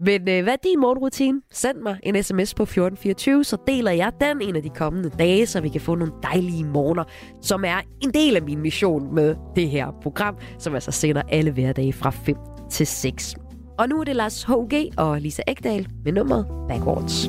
[0.00, 1.40] Men øh, hvad er din morgenrutine?
[1.52, 5.46] Send mig en sms på 1424, så deler jeg den en af de kommende dage,
[5.46, 7.04] så vi kan få nogle dejlige morgener,
[7.42, 11.50] som er en del af min mission med det her program, som altså sender alle
[11.50, 12.36] hverdage fra 5
[12.70, 13.34] til 6.
[13.78, 14.90] Og nu er det Lars H.G.
[14.96, 17.24] og Lisa Ekdal med nummeret Backwards.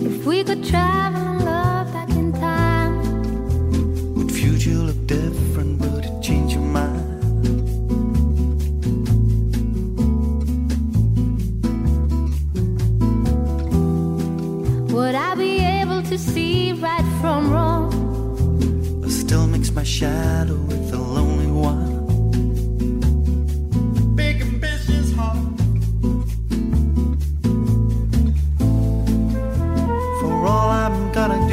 [0.00, 2.92] If we could travel and love back in time,
[4.16, 5.47] Would future look different?
[14.98, 17.86] Would I be able to see right from wrong?
[19.04, 21.90] Or still mix my shadow with the lonely one?
[24.16, 25.38] Big ambitious heart.
[30.18, 31.47] For all I'm gonna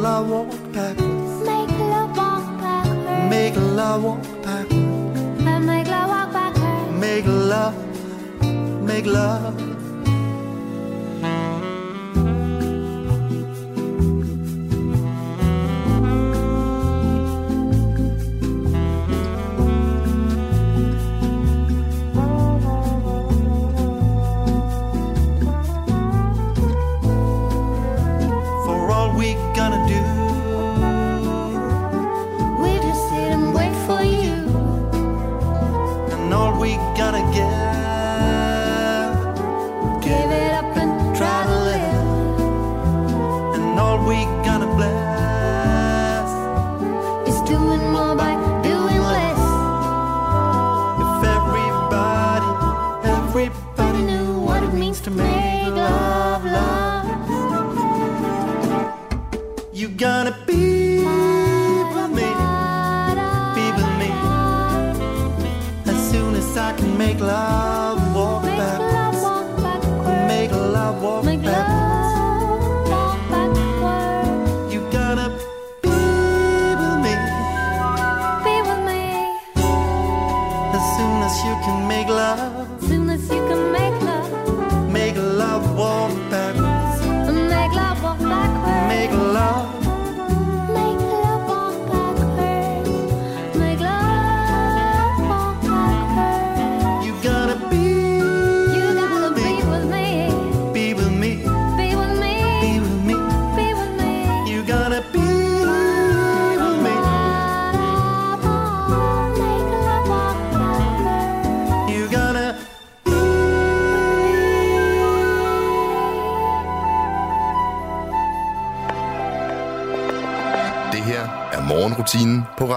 [0.00, 1.44] love walk backwards.
[1.44, 3.30] Make love walk backwards.
[3.30, 5.44] Make love walk backwards.
[5.46, 7.00] And make love walk backwards.
[7.00, 7.74] Make love,
[8.82, 9.69] make love.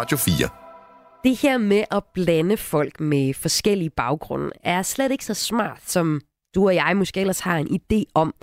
[0.03, 0.49] Radio 4.
[1.23, 6.21] Det her med at blande folk med forskellige baggrunde er slet ikke så smart, som
[6.55, 8.33] du og jeg måske ellers har en idé om.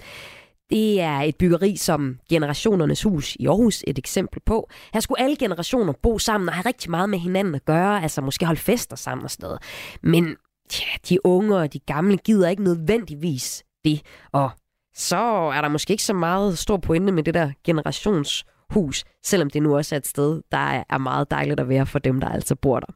[0.70, 4.68] Det er et byggeri som Generationernes Hus i Aarhus et eksempel på.
[4.92, 8.20] Her skulle alle generationer bo sammen og have rigtig meget med hinanden at gøre, altså
[8.20, 9.62] måske holde fester sammen og sådan noget.
[10.02, 10.36] Men
[10.80, 14.02] ja, de unge og de gamle gider ikke nødvendigvis det,
[14.32, 14.50] og
[14.94, 15.16] så
[15.54, 19.62] er der måske ikke så meget stor pointe med det der generations hus, selvom det
[19.62, 22.54] nu også er et sted, der er meget dejligt at være for dem, der altså
[22.54, 22.92] bor der.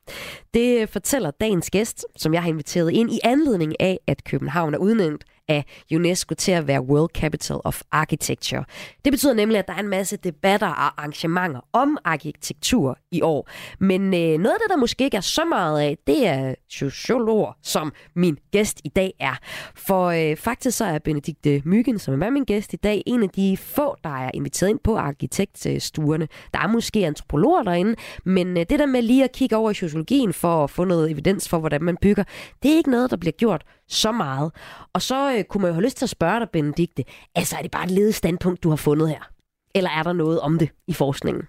[0.55, 4.79] Det fortæller dagens gæst, som jeg har inviteret ind i anledning af, at København er
[4.79, 8.65] udnævnt af UNESCO til at være World Capital of Architecture.
[9.05, 13.51] Det betyder nemlig, at der er en masse debatter og arrangementer om arkitektur i år.
[13.81, 17.59] Men øh, noget af det, der måske ikke er så meget af, det er sociologer,
[17.63, 19.35] som min gæst i dag er.
[19.75, 23.29] For øh, faktisk så er Benedikte Myggen, som er min gæst i dag, en af
[23.29, 26.29] de få, der er inviteret ind på arkitektstuerne.
[26.55, 29.75] Der er måske antropologer derinde, men øh, det der med lige at kigge over i
[29.75, 32.25] sociologien for at få noget evidens for, hvordan man bygger,
[32.63, 34.53] det er ikke noget, der bliver gjort så meget.
[34.93, 37.05] Og så øh, kunne man jo have lyst til at spørge dig, Benedikte,
[37.35, 39.31] altså er det bare et ledet standpunkt, du har fundet her?
[39.75, 41.43] Eller er der noget om det i forskningen?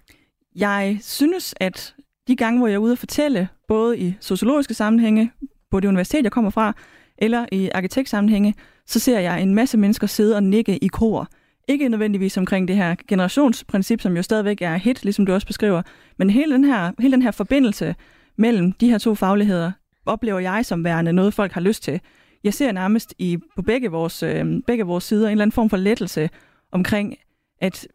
[0.56, 1.94] Jeg synes, at
[2.28, 5.32] de gange, hvor jeg er ude at fortælle, både i sociologiske sammenhænge,
[5.70, 6.72] på det universitet, jeg kommer fra,
[7.18, 8.54] eller i arkitektsammenhænge,
[8.86, 11.28] så ser jeg en masse mennesker sidde og nikke i kor.
[11.68, 15.82] Ikke nødvendigvis omkring det her generationsprincip, som jo stadigvæk er hit, ligesom du også beskriver,
[16.18, 17.94] men hele den her, hele den her forbindelse
[18.36, 19.72] mellem de her to fagligheder,
[20.06, 22.00] oplever jeg som værende noget, folk har lyst til.
[22.46, 25.70] Jeg ser nærmest i, på begge vores, øh, begge vores sider en eller anden form
[25.70, 26.30] for lettelse
[26.72, 27.16] omkring,
[27.60, 27.88] at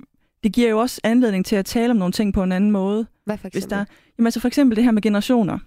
[0.43, 3.07] det giver jo også anledning til at tale om nogle ting på en anden måde.
[3.25, 3.85] Hvad for Hvis der,
[4.17, 5.59] jamen altså for eksempel det her med generationer.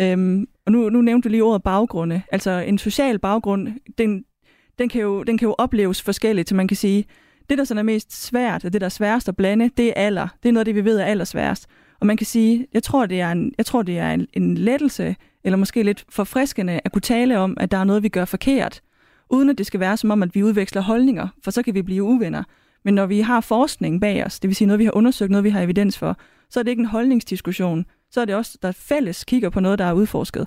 [0.00, 2.22] Øhm, og nu, nu nævnte du lige ordet baggrunde.
[2.32, 4.24] Altså en social baggrund, den,
[4.78, 7.04] den, kan jo, den kan jo opleves forskelligt, så man kan sige,
[7.50, 9.92] det der sådan er mest svært, og det der er sværest at blande, det er
[9.96, 10.28] alder.
[10.42, 11.66] Det er noget af det, vi ved er allersværest.
[12.00, 14.54] Og man kan sige, jeg tror, det er en, jeg tror, det er en, en
[14.54, 15.16] lettelse,
[15.48, 18.80] eller måske lidt forfriskende at kunne tale om, at der er noget, vi gør forkert,
[19.30, 21.82] uden at det skal være som om, at vi udveksler holdninger, for så kan vi
[21.82, 22.42] blive uvenner.
[22.84, 25.44] Men når vi har forskning bag os, det vil sige noget, vi har undersøgt, noget,
[25.44, 26.16] vi har evidens for,
[26.50, 27.86] så er det ikke en holdningsdiskussion.
[28.10, 30.46] Så er det også, der fælles kigger på noget, der er udforsket.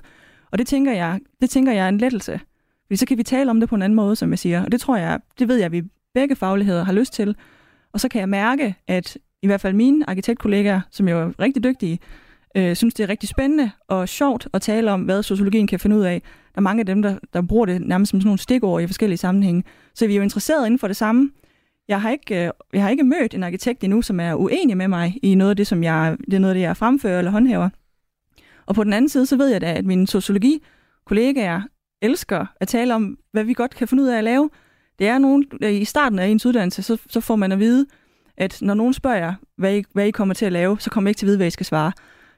[0.50, 2.40] Og det tænker jeg, det tænker jeg er en lettelse.
[2.86, 4.64] Fordi så kan vi tale om det på en anden måde, som jeg siger.
[4.64, 5.82] Og det tror jeg, det ved jeg, at vi
[6.14, 7.36] begge fagligheder har lyst til.
[7.92, 11.64] Og så kan jeg mærke, at i hvert fald mine arkitektkollegaer, som jo er rigtig
[11.64, 11.98] dygtige,
[12.56, 15.96] øh, synes, det er rigtig spændende og sjovt at tale om, hvad sociologien kan finde
[15.96, 16.22] ud af.
[16.54, 18.86] Der er mange af dem, der, der bruger det nærmest som sådan nogle stikord i
[18.86, 19.64] forskellige sammenhænge.
[19.94, 21.30] Så vi er jo interesseret inden for det samme.
[21.88, 24.88] Jeg har ikke, øh, jeg har ikke mødt en arkitekt endnu, som er uenig med
[24.88, 27.30] mig i noget af det, som jeg, det er noget af det, jeg fremfører eller
[27.30, 27.68] håndhæver.
[28.66, 31.62] Og på den anden side, så ved jeg da, at mine sociologi-kollegaer
[32.02, 34.50] elsker at tale om, hvad vi godt kan finde ud af at lave.
[34.98, 37.86] Det er nogen, øh, i starten af ens uddannelse, så, så får man at vide,
[38.36, 41.08] at når nogen spørger jer, hvad I, hvad I kommer til at lave, så kommer
[41.08, 41.92] I ikke til at vide, hvad I skal svare.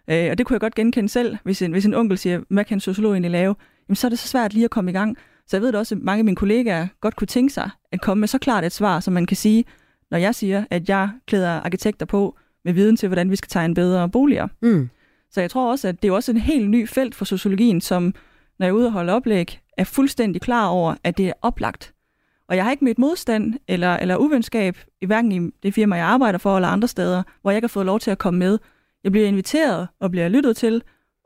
[0.09, 2.65] Øh, og det kunne jeg godt genkende selv, hvis en, hvis en onkel siger, hvad
[2.65, 3.55] kan en sociolog egentlig lave?
[3.89, 5.17] Jamen, så er det så svært lige at komme i gang.
[5.47, 8.01] Så jeg ved da også, at mange af mine kollegaer godt kunne tænke sig at
[8.01, 9.65] komme med så klart et svar, som man kan sige,
[10.11, 13.75] når jeg siger, at jeg klæder arkitekter på med viden til, hvordan vi skal tegne
[13.75, 14.49] bedre boliger.
[14.63, 14.89] Mm.
[15.31, 18.15] Så jeg tror også, at det er også en helt ny felt for sociologien, som,
[18.59, 21.95] når jeg er ude og holde oplæg, er fuldstændig klar over, at det er oplagt.
[22.49, 26.07] Og jeg har ikke mødt modstand eller, eller uvenskab, i hverken i det firma, jeg
[26.07, 28.59] arbejder for, eller andre steder, hvor jeg ikke har fået lov til at komme med.
[29.05, 30.83] Jeg bliver inviteret og bliver lyttet til,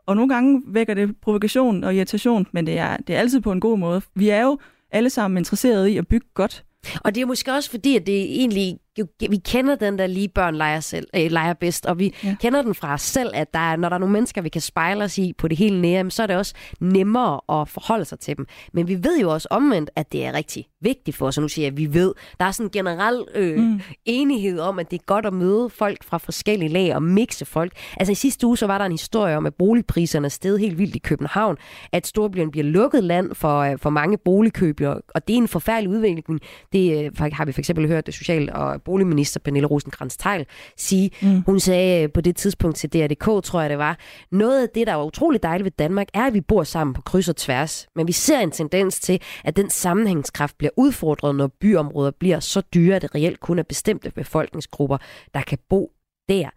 [0.06, 3.52] og nogle gange vækker det provokation og irritation, men det er, det er altid på
[3.52, 4.02] en god måde.
[4.14, 4.58] Vi er jo
[4.90, 6.64] alle sammen interesserede i at bygge godt.
[7.04, 10.28] Og det er måske også fordi, at det egentlig, jo, vi kender den der lige
[10.28, 12.36] børn leger, selv, øh, leger bedst, og vi ja.
[12.40, 14.60] Kender den fra os selv, at der er, når der er nogle mennesker, vi kan
[14.60, 18.20] spejle os i på det hele nære, så er det også nemmere at forholde sig
[18.20, 18.46] til dem.
[18.72, 21.48] Men vi ved jo også omvendt, at det er rigtig vigtigt for os, og nu
[21.48, 23.80] siger jeg, at vi ved, der er sådan en generel øh, mm.
[24.04, 27.72] enighed om, at det er godt at møde folk fra forskellige lag og mixe folk.
[27.96, 30.96] Altså i sidste uge, så var der en historie om, at boligpriserne steg helt vildt
[30.96, 31.56] i København,
[31.92, 35.90] at Storbyen bliver lukket land for, øh, for mange boligkøbere, og det er en forfærdelig
[35.90, 36.40] udvikling.
[36.72, 41.10] Det øh, har vi for eksempel hørt det social- og boligminister Pernille rosenkrantz teil sige.
[41.22, 41.42] Mm.
[41.46, 43.98] Hun sagde øh, på det tidspunkt til DRDK, tror jeg det var,
[44.30, 47.02] noget af det, der er utroligt dejligt ved Danmark, er, at vi bor sammen på
[47.02, 47.86] kryds og tværs.
[47.96, 52.60] Men vi ser en tendens til, at den sammenhængskraft bliver udfordret, når byområder bliver så
[52.60, 54.98] dyre, at det reelt kun er bestemte befolkningsgrupper,
[55.34, 55.90] der kan bo
[56.28, 56.50] der.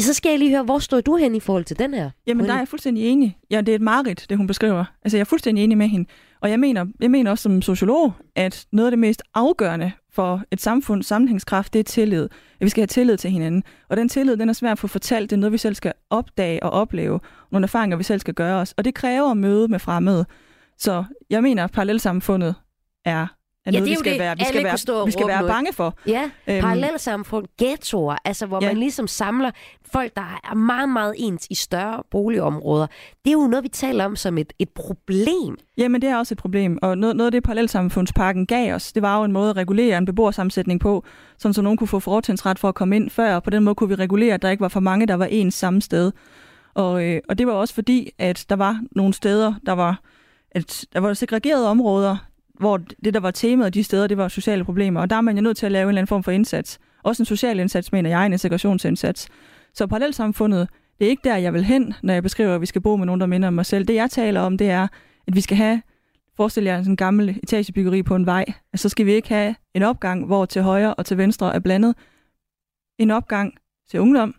[0.00, 2.10] Så skal jeg lige høre, hvor står du hen i forhold til den her?
[2.26, 3.38] Jamen, der er jeg fuldstændig enig.
[3.50, 4.84] Ja, det er et mareridt, det hun beskriver.
[5.04, 6.08] Altså, jeg er fuldstændig enig med hende.
[6.40, 10.42] Og jeg mener, jeg mener også som sociolog, at noget af det mest afgørende for
[10.50, 12.24] et samfunds sammenhængskraft, det er tillid.
[12.24, 13.62] At vi skal have tillid til hinanden.
[13.88, 15.30] Og den tillid, den er svær at få fortalt.
[15.30, 17.20] Det er noget, vi selv skal opdage og opleve.
[17.52, 18.74] Nogle erfaringer, vi selv skal gøre os.
[18.76, 20.26] Og det kræver møde med fremmede.
[20.78, 22.54] Så jeg mener, at parallelsamfundet
[23.04, 23.26] er
[23.66, 24.20] er Ja, noget, det er vi skal det.
[24.20, 25.94] være, vi skal være, vi skal være bange for.
[26.06, 28.68] Ja, Øhm, parallelsamfund, ghettoer, altså hvor Ja.
[28.68, 29.50] man ligesom samler
[29.92, 32.86] folk, der er meget, meget ens i større boligområder.
[33.24, 35.56] Det er jo noget, vi taler om som et, et problem.
[35.78, 36.78] Jamen, det er også et problem.
[36.82, 39.98] Og noget, noget af det, parallelsamfundsparken gav os, det var jo en måde at regulere
[39.98, 41.04] en beboersammensætning på,
[41.38, 43.40] sådan så nogen kunne få fortrinsret for at komme ind før.
[43.40, 45.54] På den måde kunne vi regulere, at der ikke var for mange, der var ens
[45.54, 46.12] samme sted.
[46.74, 50.00] Og, øh, og det var også fordi, at der var nogle steder, der var,
[50.50, 52.16] at der var segregerede områder,
[52.58, 55.00] hvor det, der var temaet de steder, det var sociale problemer.
[55.00, 56.78] Og der er man jo nødt til at lave en eller anden form for indsats.
[57.02, 59.28] Også en social indsats, mener jeg, en integrationsindsats.
[59.74, 62.80] Så parallelsamfundet, det er ikke der, jeg vil hen, når jeg beskriver, at vi skal
[62.80, 63.84] bo med nogen, der minder om mig selv.
[63.84, 64.88] Det, jeg taler om, det er,
[65.26, 65.82] at vi skal have,
[66.36, 69.54] forestil jer sådan en gammel etagebyggeri på en vej, at så skal vi ikke have
[69.74, 71.94] en opgang, hvor til højre og til venstre er blandet.
[72.98, 73.54] En opgang
[73.90, 74.34] til ungdom,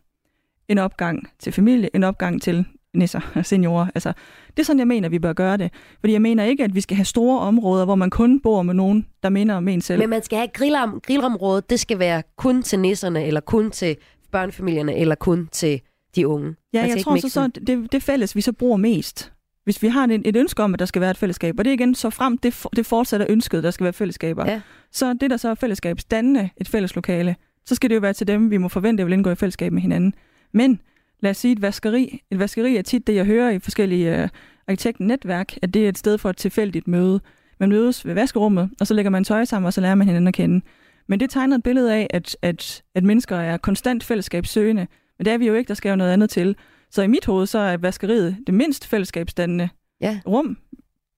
[0.67, 3.87] en opgang til familie, en opgang til nisser, og seniorer.
[3.95, 4.13] Altså,
[4.57, 5.71] det er sådan, jeg mener, vi bør gøre det.
[5.99, 8.73] Fordi jeg mener ikke, at vi skal have store områder, hvor man kun bor med
[8.73, 9.99] nogen, der minder om en selv.
[9.99, 13.95] Men man skal have grillam, grillområdet, det skal være kun til nisserne, eller kun til
[14.31, 15.81] børnefamilierne, eller kun til
[16.15, 16.55] de unge.
[16.73, 19.31] Ja, jeg tror så, så det, det fælles, vi så bruger mest.
[19.63, 21.71] Hvis vi har et, et ønske om, at der skal være et fællesskab, og det
[21.71, 24.45] er igen så frem, det, for- det fortsætter ønsket, der skal være fællesskaber.
[24.51, 24.61] Ja.
[24.91, 27.35] Så det, der så er fællesskabsdannende, et fælles lokale,
[27.65, 29.71] så skal det jo være til dem, vi må forvente, at vil indgå i fællesskab
[29.71, 30.13] med hinanden.
[30.53, 30.79] Men
[31.25, 32.21] lad os sige et vaskeri.
[32.31, 34.29] Et vaskeri er tit det, jeg hører i forskellige øh,
[34.67, 37.19] arkitektnetværk, at det er et sted for et tilfældigt møde.
[37.59, 40.27] Man mødes ved vaskerummet, og så lægger man tøj sammen, og så lærer man hinanden
[40.27, 40.65] at kende.
[41.07, 44.87] Men det tegner et billede af, at, at, at mennesker er konstant fællesskabssøgende.
[45.17, 46.55] Men det er vi jo ikke, der skal jo noget andet til.
[46.91, 49.69] Så i mit hoved, så er vaskeriet det mindst fællesskabsdannende
[50.01, 50.19] Ja.
[50.27, 50.57] rum,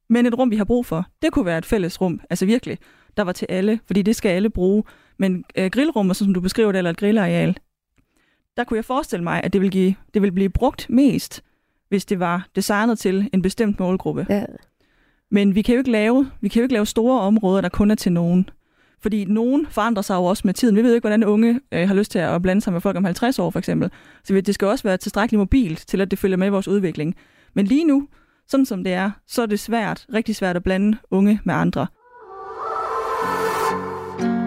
[0.10, 1.06] men et rum, vi har brug for.
[1.22, 2.78] Det kunne være et fælles rum, altså virkelig,
[3.18, 4.84] der var til alle, fordi det skal alle bruge.
[5.20, 7.58] Men øh, grillrummet, som du beskriver det, eller et grillareal,
[8.58, 11.44] der kunne jeg forestille mig, at det vil, give, det vil blive brugt mest,
[11.90, 14.26] hvis det var designet til en bestemt målgruppe.
[14.30, 14.46] Ja.
[15.32, 17.92] Men vi kan jo ikke lave, vi kan jo ikke lave store områder, der kun
[17.92, 18.50] er til nogen.
[19.02, 20.76] Fordi nogen forandrer sig jo også med tiden.
[20.76, 23.06] Vi ved ikke, hvordan unge øh, har lyst til at blande sig med folk om
[23.06, 23.92] 50 år, for eksempel.
[24.24, 27.16] Så det skal også være tilstrækkeligt mobilt, til at det følger med vores udvikling.
[27.54, 28.08] Men lige nu,
[28.48, 31.88] sådan som det er, så er det svært, rigtig svært at blande unge med andre.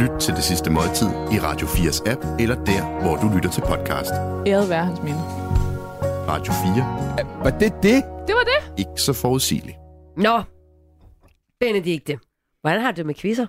[0.00, 3.60] Lyt til det sidste måltid i Radio 4's app, eller der, hvor du lytter til
[3.60, 4.10] podcast.
[4.46, 5.20] Æret være hans minde.
[6.28, 7.44] Radio 4.
[7.44, 8.04] Var det det?
[8.26, 8.78] Det var det.
[8.78, 9.76] Ikke så forudsigeligt.
[10.16, 10.42] Nå,
[11.60, 12.18] Benedikte,
[12.60, 13.46] hvordan har du det med quizzer?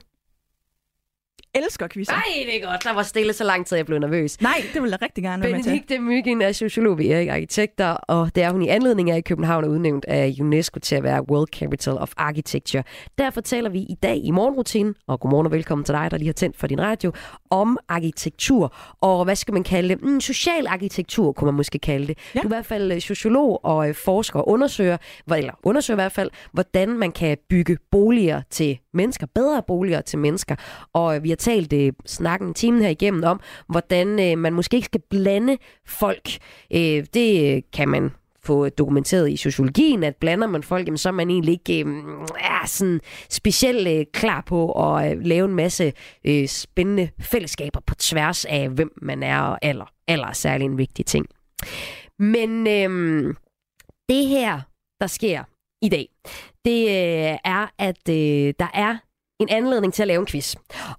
[1.56, 2.14] Elsker quizzer.
[2.14, 2.84] Nej, det er godt.
[2.84, 4.41] Der var stille så lang tid, jeg blev nervøs.
[4.41, 5.70] Nej, det vil jeg rigtig gerne være med til.
[5.70, 9.26] Benedikte Myggen er sociolog ved Erik Arkitekter, og det er hun i anledning af, at
[9.26, 12.84] København er udnævnt af UNESCO til at være World Capital of Architecture.
[13.18, 16.28] Derfor taler vi i dag i morgenrutinen, og godmorgen og velkommen til dig, der lige
[16.28, 17.12] har tændt for din radio,
[17.49, 18.76] om arkitektur.
[19.02, 20.02] Og hvad skal man kalde det?
[20.04, 22.18] Mm, social arkitektur, kunne man måske kalde det.
[22.36, 22.39] Ja.
[22.39, 24.97] Du er i hvert fald øh, sociolog og øh, forsker og undersøger,
[25.36, 30.20] eller undersøger i hvert fald, hvordan man kan bygge boliger til mennesker, bedre boliger til
[30.20, 30.56] mennesker.
[30.93, 34.76] Og øh, vi har talt øh, snakken timen her igennem om, hvordan øh, man måske
[34.76, 36.30] ikke skal blande folk.
[36.74, 38.12] Øh, det øh, kan man
[38.44, 42.04] få dokumenteret i sociologien, at blander man folk, jamen, så er man egentlig ikke øh,
[42.39, 45.94] er sådan specielt øh, klar på at øh, lave en masse
[46.26, 49.86] øh, spændende fællesskaber på tværs af, hvem man er og alder.
[50.08, 51.26] Alder er særlig en vigtig ting.
[52.20, 53.34] Men øh,
[54.10, 54.62] det her,
[55.02, 55.44] der sker
[55.82, 56.08] i dag,
[56.66, 58.98] det øh, er, at øh, der er
[59.42, 60.56] en anledning til at lave en quiz.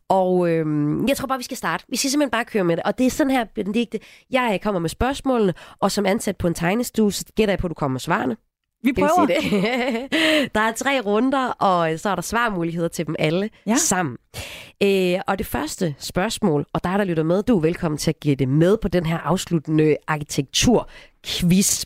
[0.09, 0.67] Og øh,
[1.09, 1.85] jeg tror bare, vi skal starte.
[1.89, 2.85] Vi skal simpelthen bare køre med det.
[2.85, 4.01] Og det er sådan her, Benedikte.
[4.31, 7.71] Jeg kommer med spørgsmålene, og som ansat på en tegnestue, så gætter jeg på, at
[7.71, 8.37] du kommer med svarene.
[8.83, 9.27] Vi prøver.
[9.27, 9.37] det?
[10.55, 13.51] der er tre runder, og så er der svarmuligheder til dem alle.
[13.67, 13.77] Ja.
[13.77, 14.17] sammen.
[14.83, 18.21] Øh, og det første spørgsmål, og dig, der lytter med, du er velkommen til at
[18.21, 21.85] give det med på den her afsluttende arkitekturquiz.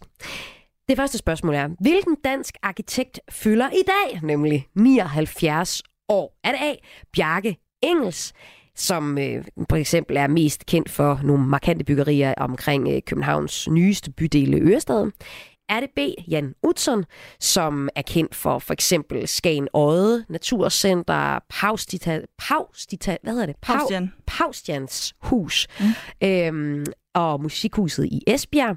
[0.88, 6.38] Det første spørgsmål er, hvilken dansk arkitekt fylder i dag, nemlig 79 år?
[6.44, 6.74] Er det A.
[7.12, 8.32] Bjarke Engels,
[8.76, 14.12] som øh, for eksempel er mest kendt for nogle markante byggerier omkring øh, Københavns nyeste
[14.12, 15.12] bydele Ørestaden?
[15.68, 15.98] Er det B.
[16.30, 17.04] Jan Utzon,
[17.40, 23.57] som er kendt for for eksempel Skagen Odde, Naturcenter, Paustita, Paustita, hvad hedder det?
[23.66, 24.12] Pau- Paustian.
[24.26, 25.86] Paustians hus mm.
[26.28, 26.84] øhm,
[27.16, 28.76] og musikhuset i Esbjerg.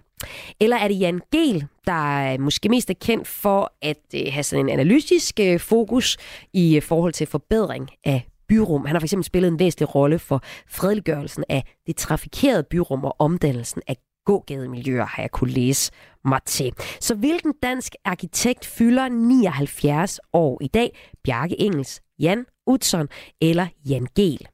[0.59, 4.43] Eller er det Jan Gel, der er måske mest er kendt for at øh, have
[4.43, 6.17] sådan en analytisk øh, fokus
[6.53, 8.85] i øh, forhold til forbedring af byrum.
[8.85, 13.81] Han har fx spillet en væsentlig rolle for fredeliggørelsen af det trafikerede byrum og omdannelsen
[13.87, 15.91] af gågademiljøer, har jeg kunne læse
[16.25, 16.73] mig til.
[16.99, 20.97] Så hvilken dansk arkitekt fylder 79 år i dag?
[21.23, 23.07] Bjarke Engels, Jan Utzon
[23.41, 24.47] eller Jan Gel?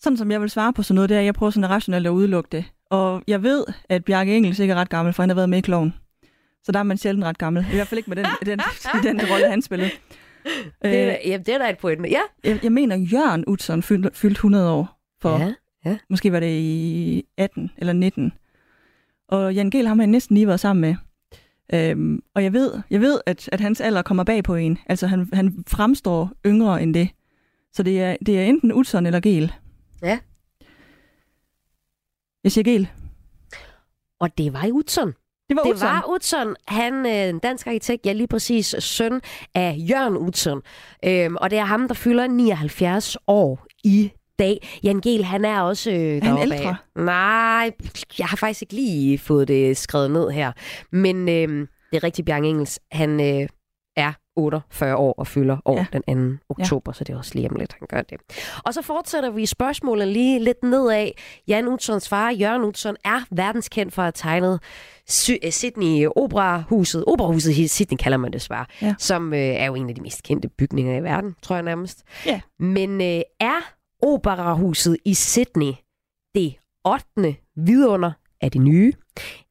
[0.00, 2.48] Sådan som jeg vil svare på sådan noget, der, jeg prøver sådan rationelt at udelukke
[2.52, 2.64] det.
[2.90, 5.58] Og jeg ved, at Bjarke Engels ikke er ret gammel, for han har været med
[5.58, 5.94] i Kloven.
[6.64, 7.66] Så der er man sjældent ret gammel.
[7.72, 8.58] I hvert fald ikke med den, den,
[9.02, 9.90] den, den rolle, han spillede.
[10.82, 12.06] Det er, Øh, jamen, det er da et point.
[12.10, 12.20] Ja.
[12.44, 15.52] jeg, jeg mener, Jørgen Utzon fyldte fyldt 100 år for, Ja,
[15.84, 15.96] ja.
[16.10, 18.32] måske var det i 18 eller 19.
[19.28, 20.94] Og Jan Gehl ham har jeg næsten lige været sammen med.
[21.74, 24.78] Øhm, og jeg ved, jeg ved at, at hans alder kommer bag på en.
[24.86, 27.08] Altså, han, han fremstår yngre end det.
[27.72, 29.52] Så det er, det er enten Utzon eller Gehl.
[30.02, 30.18] Ja.
[32.46, 32.88] Jeg siger Gehl.
[34.20, 35.06] Og det var i Utzon.
[35.48, 35.88] Det var Det Utzon.
[35.88, 36.56] var Utzon.
[36.68, 39.20] Han er en dansk arkitekt, ja lige præcis søn
[39.54, 40.62] af Jørgen Utzon.
[41.04, 44.68] Øhm, og det er ham, der fylder 79 år i dag.
[44.82, 46.58] Jan Gehl, han er også øh, han deroppe af.
[46.58, 46.76] ældre?
[46.96, 47.70] Nej,
[48.18, 50.52] jeg har faktisk ikke lige fået det skrevet ned her.
[50.92, 52.80] Men øh, det er rigtigt, Bjarne Engels.
[52.92, 53.48] Han øh,
[54.36, 55.86] 48 år og fylder år Ja.
[55.92, 56.44] den 2.
[56.48, 56.98] oktober, ja.
[56.98, 58.18] så det er også lige om lidt, han gør det.
[58.64, 61.08] Og så fortsætter vi spørgsmålet lige lidt nedad.
[61.48, 64.60] Jan Utzons far, Jørgen Utzon, er verdenskendt for at have tegnet
[65.44, 67.04] øh, Sydney Operahuset.
[67.06, 68.68] Operahuset i Sydney kalder man det svar.
[68.82, 68.94] Ja.
[68.98, 72.02] Som øh, er jo en af de mest kendte bygninger i verden, tror jeg nærmest.
[72.26, 72.40] Ja.
[72.58, 73.72] Men øh, er
[74.02, 75.72] Operahuset i Sydney
[76.34, 77.36] det 8.
[77.56, 78.92] vidunder af det nye?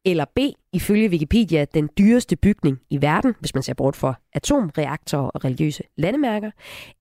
[0.05, 0.39] Eller B,
[0.76, 5.84] ifølge Wikipedia, den dyreste bygning i verden, hvis man ser bort for atomreaktorer og religiøse
[5.97, 6.51] landemærker?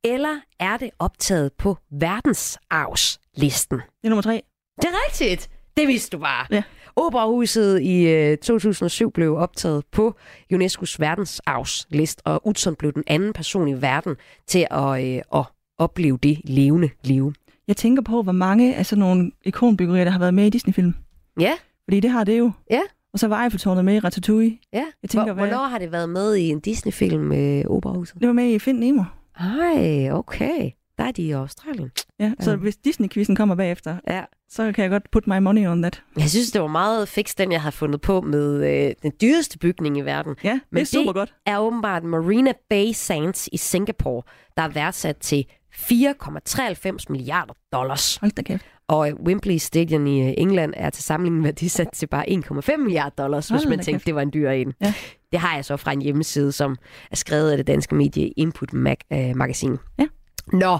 [0.04, 3.78] Eller er det optaget på verdensarvslisten?
[3.78, 4.42] Det er nummer tre.
[4.76, 5.50] Det er rigtigt.
[5.76, 6.46] Det vidste du bare.
[6.50, 6.62] Ja.
[6.96, 10.16] Operahuset i øh, 2007 blev optaget på
[10.52, 14.16] UNESCO's verdensarvslist, og Utzon blev den anden person i verden
[14.46, 15.44] til at, øh, at
[15.78, 17.32] opleve det levende liv.
[17.68, 20.94] Jeg tænker på, hvor mange af sådan nogle ikonbyggerier, der har været med i Disney-film.
[21.40, 21.52] Ja,
[21.84, 22.52] Fordi det har det jo.
[22.70, 22.80] Ja.
[23.14, 24.58] Og så var Eiffeltårnet med i Ratatouille.
[24.72, 24.84] ja.
[25.02, 28.16] Jeg tænker, Hvor, hvad- hvornår har det været med i en Disney-film med Operahuset?
[28.20, 29.02] Det var med i Find Nemo.
[29.40, 30.70] Ej, okay.
[30.98, 31.90] Der er de i Australien.
[32.20, 32.56] Ja, så Ja.
[32.56, 34.22] hvis Disney-quizzen kommer bagefter, Ja.
[34.48, 36.02] så kan jeg godt put my money on that.
[36.16, 38.54] Jeg synes, det var meget fix, den jeg har fundet på med
[38.88, 40.34] øh, den dyreste bygning i verden.
[40.44, 41.34] Ja, det Men er super det- godt.
[41.46, 44.22] er åbenbart Marina Bay Sands i Singapore,
[44.56, 45.44] der er værdsat til
[45.76, 48.16] 4,93 milliarder dollars.
[48.16, 48.64] Hold da kæft.
[48.88, 53.22] Og øh, Wembley Stadium i øh, England er til sammenligning værdisat til bare 1,5 milliarder
[53.22, 54.06] dollars, hvis man tænkte, kæft.
[54.06, 54.72] det var en dyr en.
[54.80, 54.94] Ja.
[55.32, 56.76] Det har jeg så fra en hjemmeside, som
[57.10, 59.76] er skrevet af det danske medie Input Mag- øh, Magasin.
[59.98, 60.06] Ja.
[60.52, 60.78] Nå,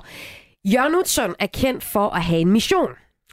[0.65, 2.89] Jørgen Utzon er kendt for at have en mission.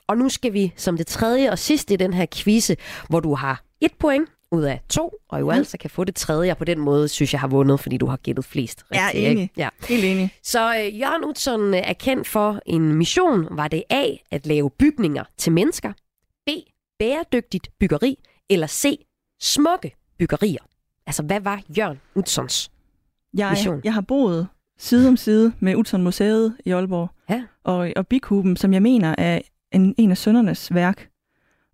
[0.08, 2.76] Og nu skal vi som det tredje og sidste i den her quizze,
[3.10, 5.58] hvor du har et point ud af to, og jo Ja.
[5.58, 8.06] altså kan få det tredje, og på den måde synes jeg har vundet, fordi du
[8.06, 8.84] har gættet flest.
[8.92, 9.32] Jeg er rigtigt, ikke?
[9.42, 9.52] enig.
[9.58, 9.70] Ja.
[9.90, 10.34] Helt enig.
[10.44, 13.48] Så øh, Jørgen Utzon øh, er kendt for en mission.
[13.52, 15.94] Var det A, at lave bygninger til mennesker?
[16.46, 16.50] B,
[17.00, 18.18] bæredygtigt byggeri?
[18.50, 19.06] Eller C,
[19.42, 20.62] smukke byggerier?
[21.08, 22.72] Altså, hvad var Jørgen Utzons?
[23.34, 23.82] Jeg, Mission.
[23.84, 24.48] jeg har boet
[24.80, 27.10] side om side med Utzon Museet i Aalborg.
[27.30, 27.44] Ja.
[27.64, 29.40] Og, og Bikuben, som jeg mener er
[29.72, 31.10] en, en af sønnernes værk.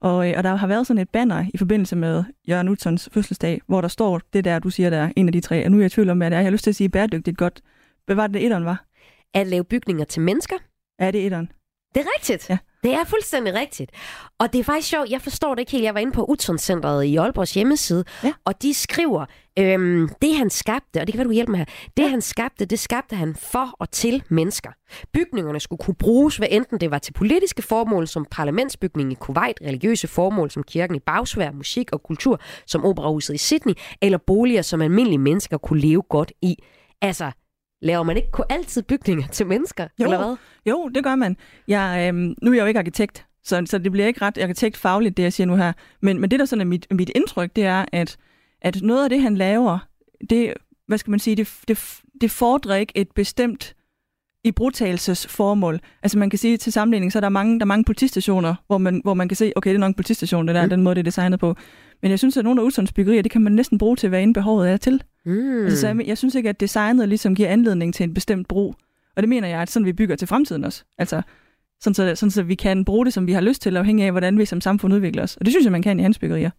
[0.02, 3.62] Og, øh, og der har været sådan et banner i forbindelse med Jørgen Utzons fødselsdag,
[3.68, 5.66] hvor der står det der, du siger, der er en af de tre.
[5.66, 6.40] Og nu er jeg i tvivl om, hvad det er.
[6.40, 7.62] Jeg har lyst til at sige bæredygtigt godt.
[8.06, 8.86] Hvad var det, det etteren var?
[9.34, 10.56] At lave bygninger til mennesker?
[11.00, 11.52] Er det etteren?
[11.96, 12.50] Det er rigtigt.
[12.50, 12.58] Ja.
[12.88, 13.92] Det er fuldstændig rigtigt.
[14.40, 15.84] Og det er faktisk sjovt, jeg forstår det ikke helt.
[15.84, 18.34] Jeg var inde på Utzon-centret i Aalborgs hjemmeside, Ja.
[18.46, 19.26] og de skriver,
[19.60, 21.66] øhm, det han skabte, og det kan være, du hjælper mig her,
[21.98, 22.08] det Ja.
[22.10, 24.70] han skabte, det skabte han for og til mennesker.
[25.14, 29.58] Bygningerne skulle kunne bruges, hvad enten det var til politiske formål som parlamentsbygning i Kuwait,
[29.62, 34.62] religiøse formål som kirken i Bagsvær, musik og kultur som operahuset i Sydney, eller boliger,
[34.62, 36.56] som almindelige mennesker kunne leve godt i.
[37.02, 37.32] Altså,
[37.82, 40.04] laver man ikke kun altid bygninger til mennesker, Jo.
[40.06, 40.36] eller hvad?
[40.66, 41.38] Jo, det gør man.
[41.68, 45.18] Jeg, øhm, nu er jeg jo ikke arkitekt, så, så det bliver ikke ret arkitektfagligt,
[45.18, 45.74] det jeg siger nu her.
[46.02, 48.18] Men, men det, der sådan er mit, mit indtryk, det er, at,
[48.62, 49.80] at noget af det, han laver,
[50.30, 50.54] det,
[50.88, 53.74] hvad skal man sige, det, det, det fordrer ikke et bestemt
[54.44, 55.80] i brutagelsesformål.
[56.04, 58.78] Altså man kan sige til sammenligning, så er der mange, der er mange politistationer, hvor
[58.78, 60.70] man, hvor man kan se, okay, det er nok en politistation, det der, Mm.
[60.70, 61.56] den måde, det er designet på.
[62.02, 64.22] Men jeg synes, at nogle af Utzons byggerier, det kan man næsten bruge til, hvad
[64.24, 65.04] end behovet er til.
[65.28, 65.34] Mm.
[65.34, 65.66] Mm.
[65.66, 68.76] Altså, så jeg, jeg synes ikke, at designet ligesom giver anledning til en bestemt brug.
[69.16, 70.84] Og det mener jeg, at sådan vi bygger til fremtiden også.
[70.98, 71.22] Altså,
[71.80, 74.12] sådan så, sådan så vi kan bruge det, som vi har lyst til, afhængig af,
[74.12, 75.38] hvordan vi som samfund udvikler os.
[75.38, 76.50] Og det synes jeg, man kan i hans byggerier.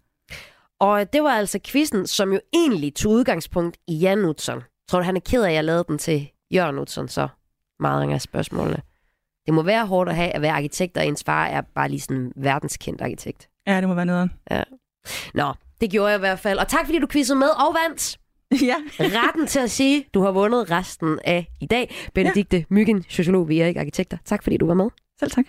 [0.80, 4.62] Og det var altså quizzen, som jo egentlig tog udgangspunkt i Jan Utzon.
[4.88, 7.28] Tror du, han er ked af, at jeg lavede den til Jørgen Utzon så?
[7.80, 8.82] Meget af spørgsmålene.
[9.46, 12.00] Det må være hårdt at have at være arkitekt, og ens far er bare lige
[12.00, 13.48] sådan en verdenskendt arkitekt.
[13.66, 14.32] Ja, det må være nederen.
[15.34, 16.58] Nå, det gjorde jeg i hvert fald.
[16.58, 18.18] Og tak fordi du quizzede med og vandt.
[18.70, 18.76] Ja.
[19.00, 21.94] Retten til at sige, du har vundet resten af i dag.
[22.14, 22.64] Benedikte ja.
[22.70, 24.16] Myggen, sociolog ved Erik Arkitekter.
[24.24, 24.90] Tak fordi du var med.
[25.20, 25.44] Selv tak.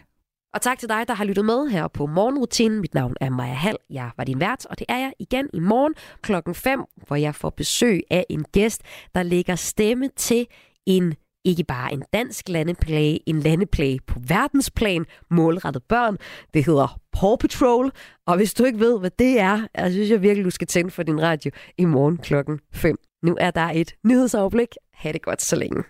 [0.54, 2.82] Og tak til dig, der har lyttet med her på Morgenrutinen.
[2.82, 3.78] Mit navn er Maja Hall.
[3.90, 7.36] Jeg var din vært, og det er jeg igen i morgen klokken 5, hvor jeg
[7.36, 8.82] får besøg af en gæst,
[9.16, 10.48] der lægger stemme til
[10.86, 11.14] en
[11.46, 16.18] ikke bare en dansk landeplay, en landeplay på verdensplan, målrettet børn.
[16.54, 17.92] Det hedder Paw Patrol,
[18.28, 20.92] og hvis du ikke ved, hvad det er, så synes jeg virkelig, du skal tænde
[20.92, 22.98] for din radio i morgen klokken 5.
[23.24, 24.68] Nu er der et nyhedsoverblik.
[24.94, 25.84] Ha' det godt så længe.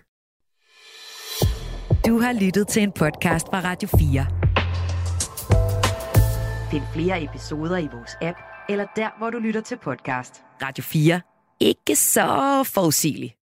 [2.06, 4.26] Du har lyttet til en podcast fra Radio 4.
[6.70, 8.38] Find flere episoder i vores app,
[8.68, 10.42] eller der, hvor du lytter til podcast.
[10.62, 11.20] Radio 4.
[11.60, 13.39] Ikke så forudsigeligt.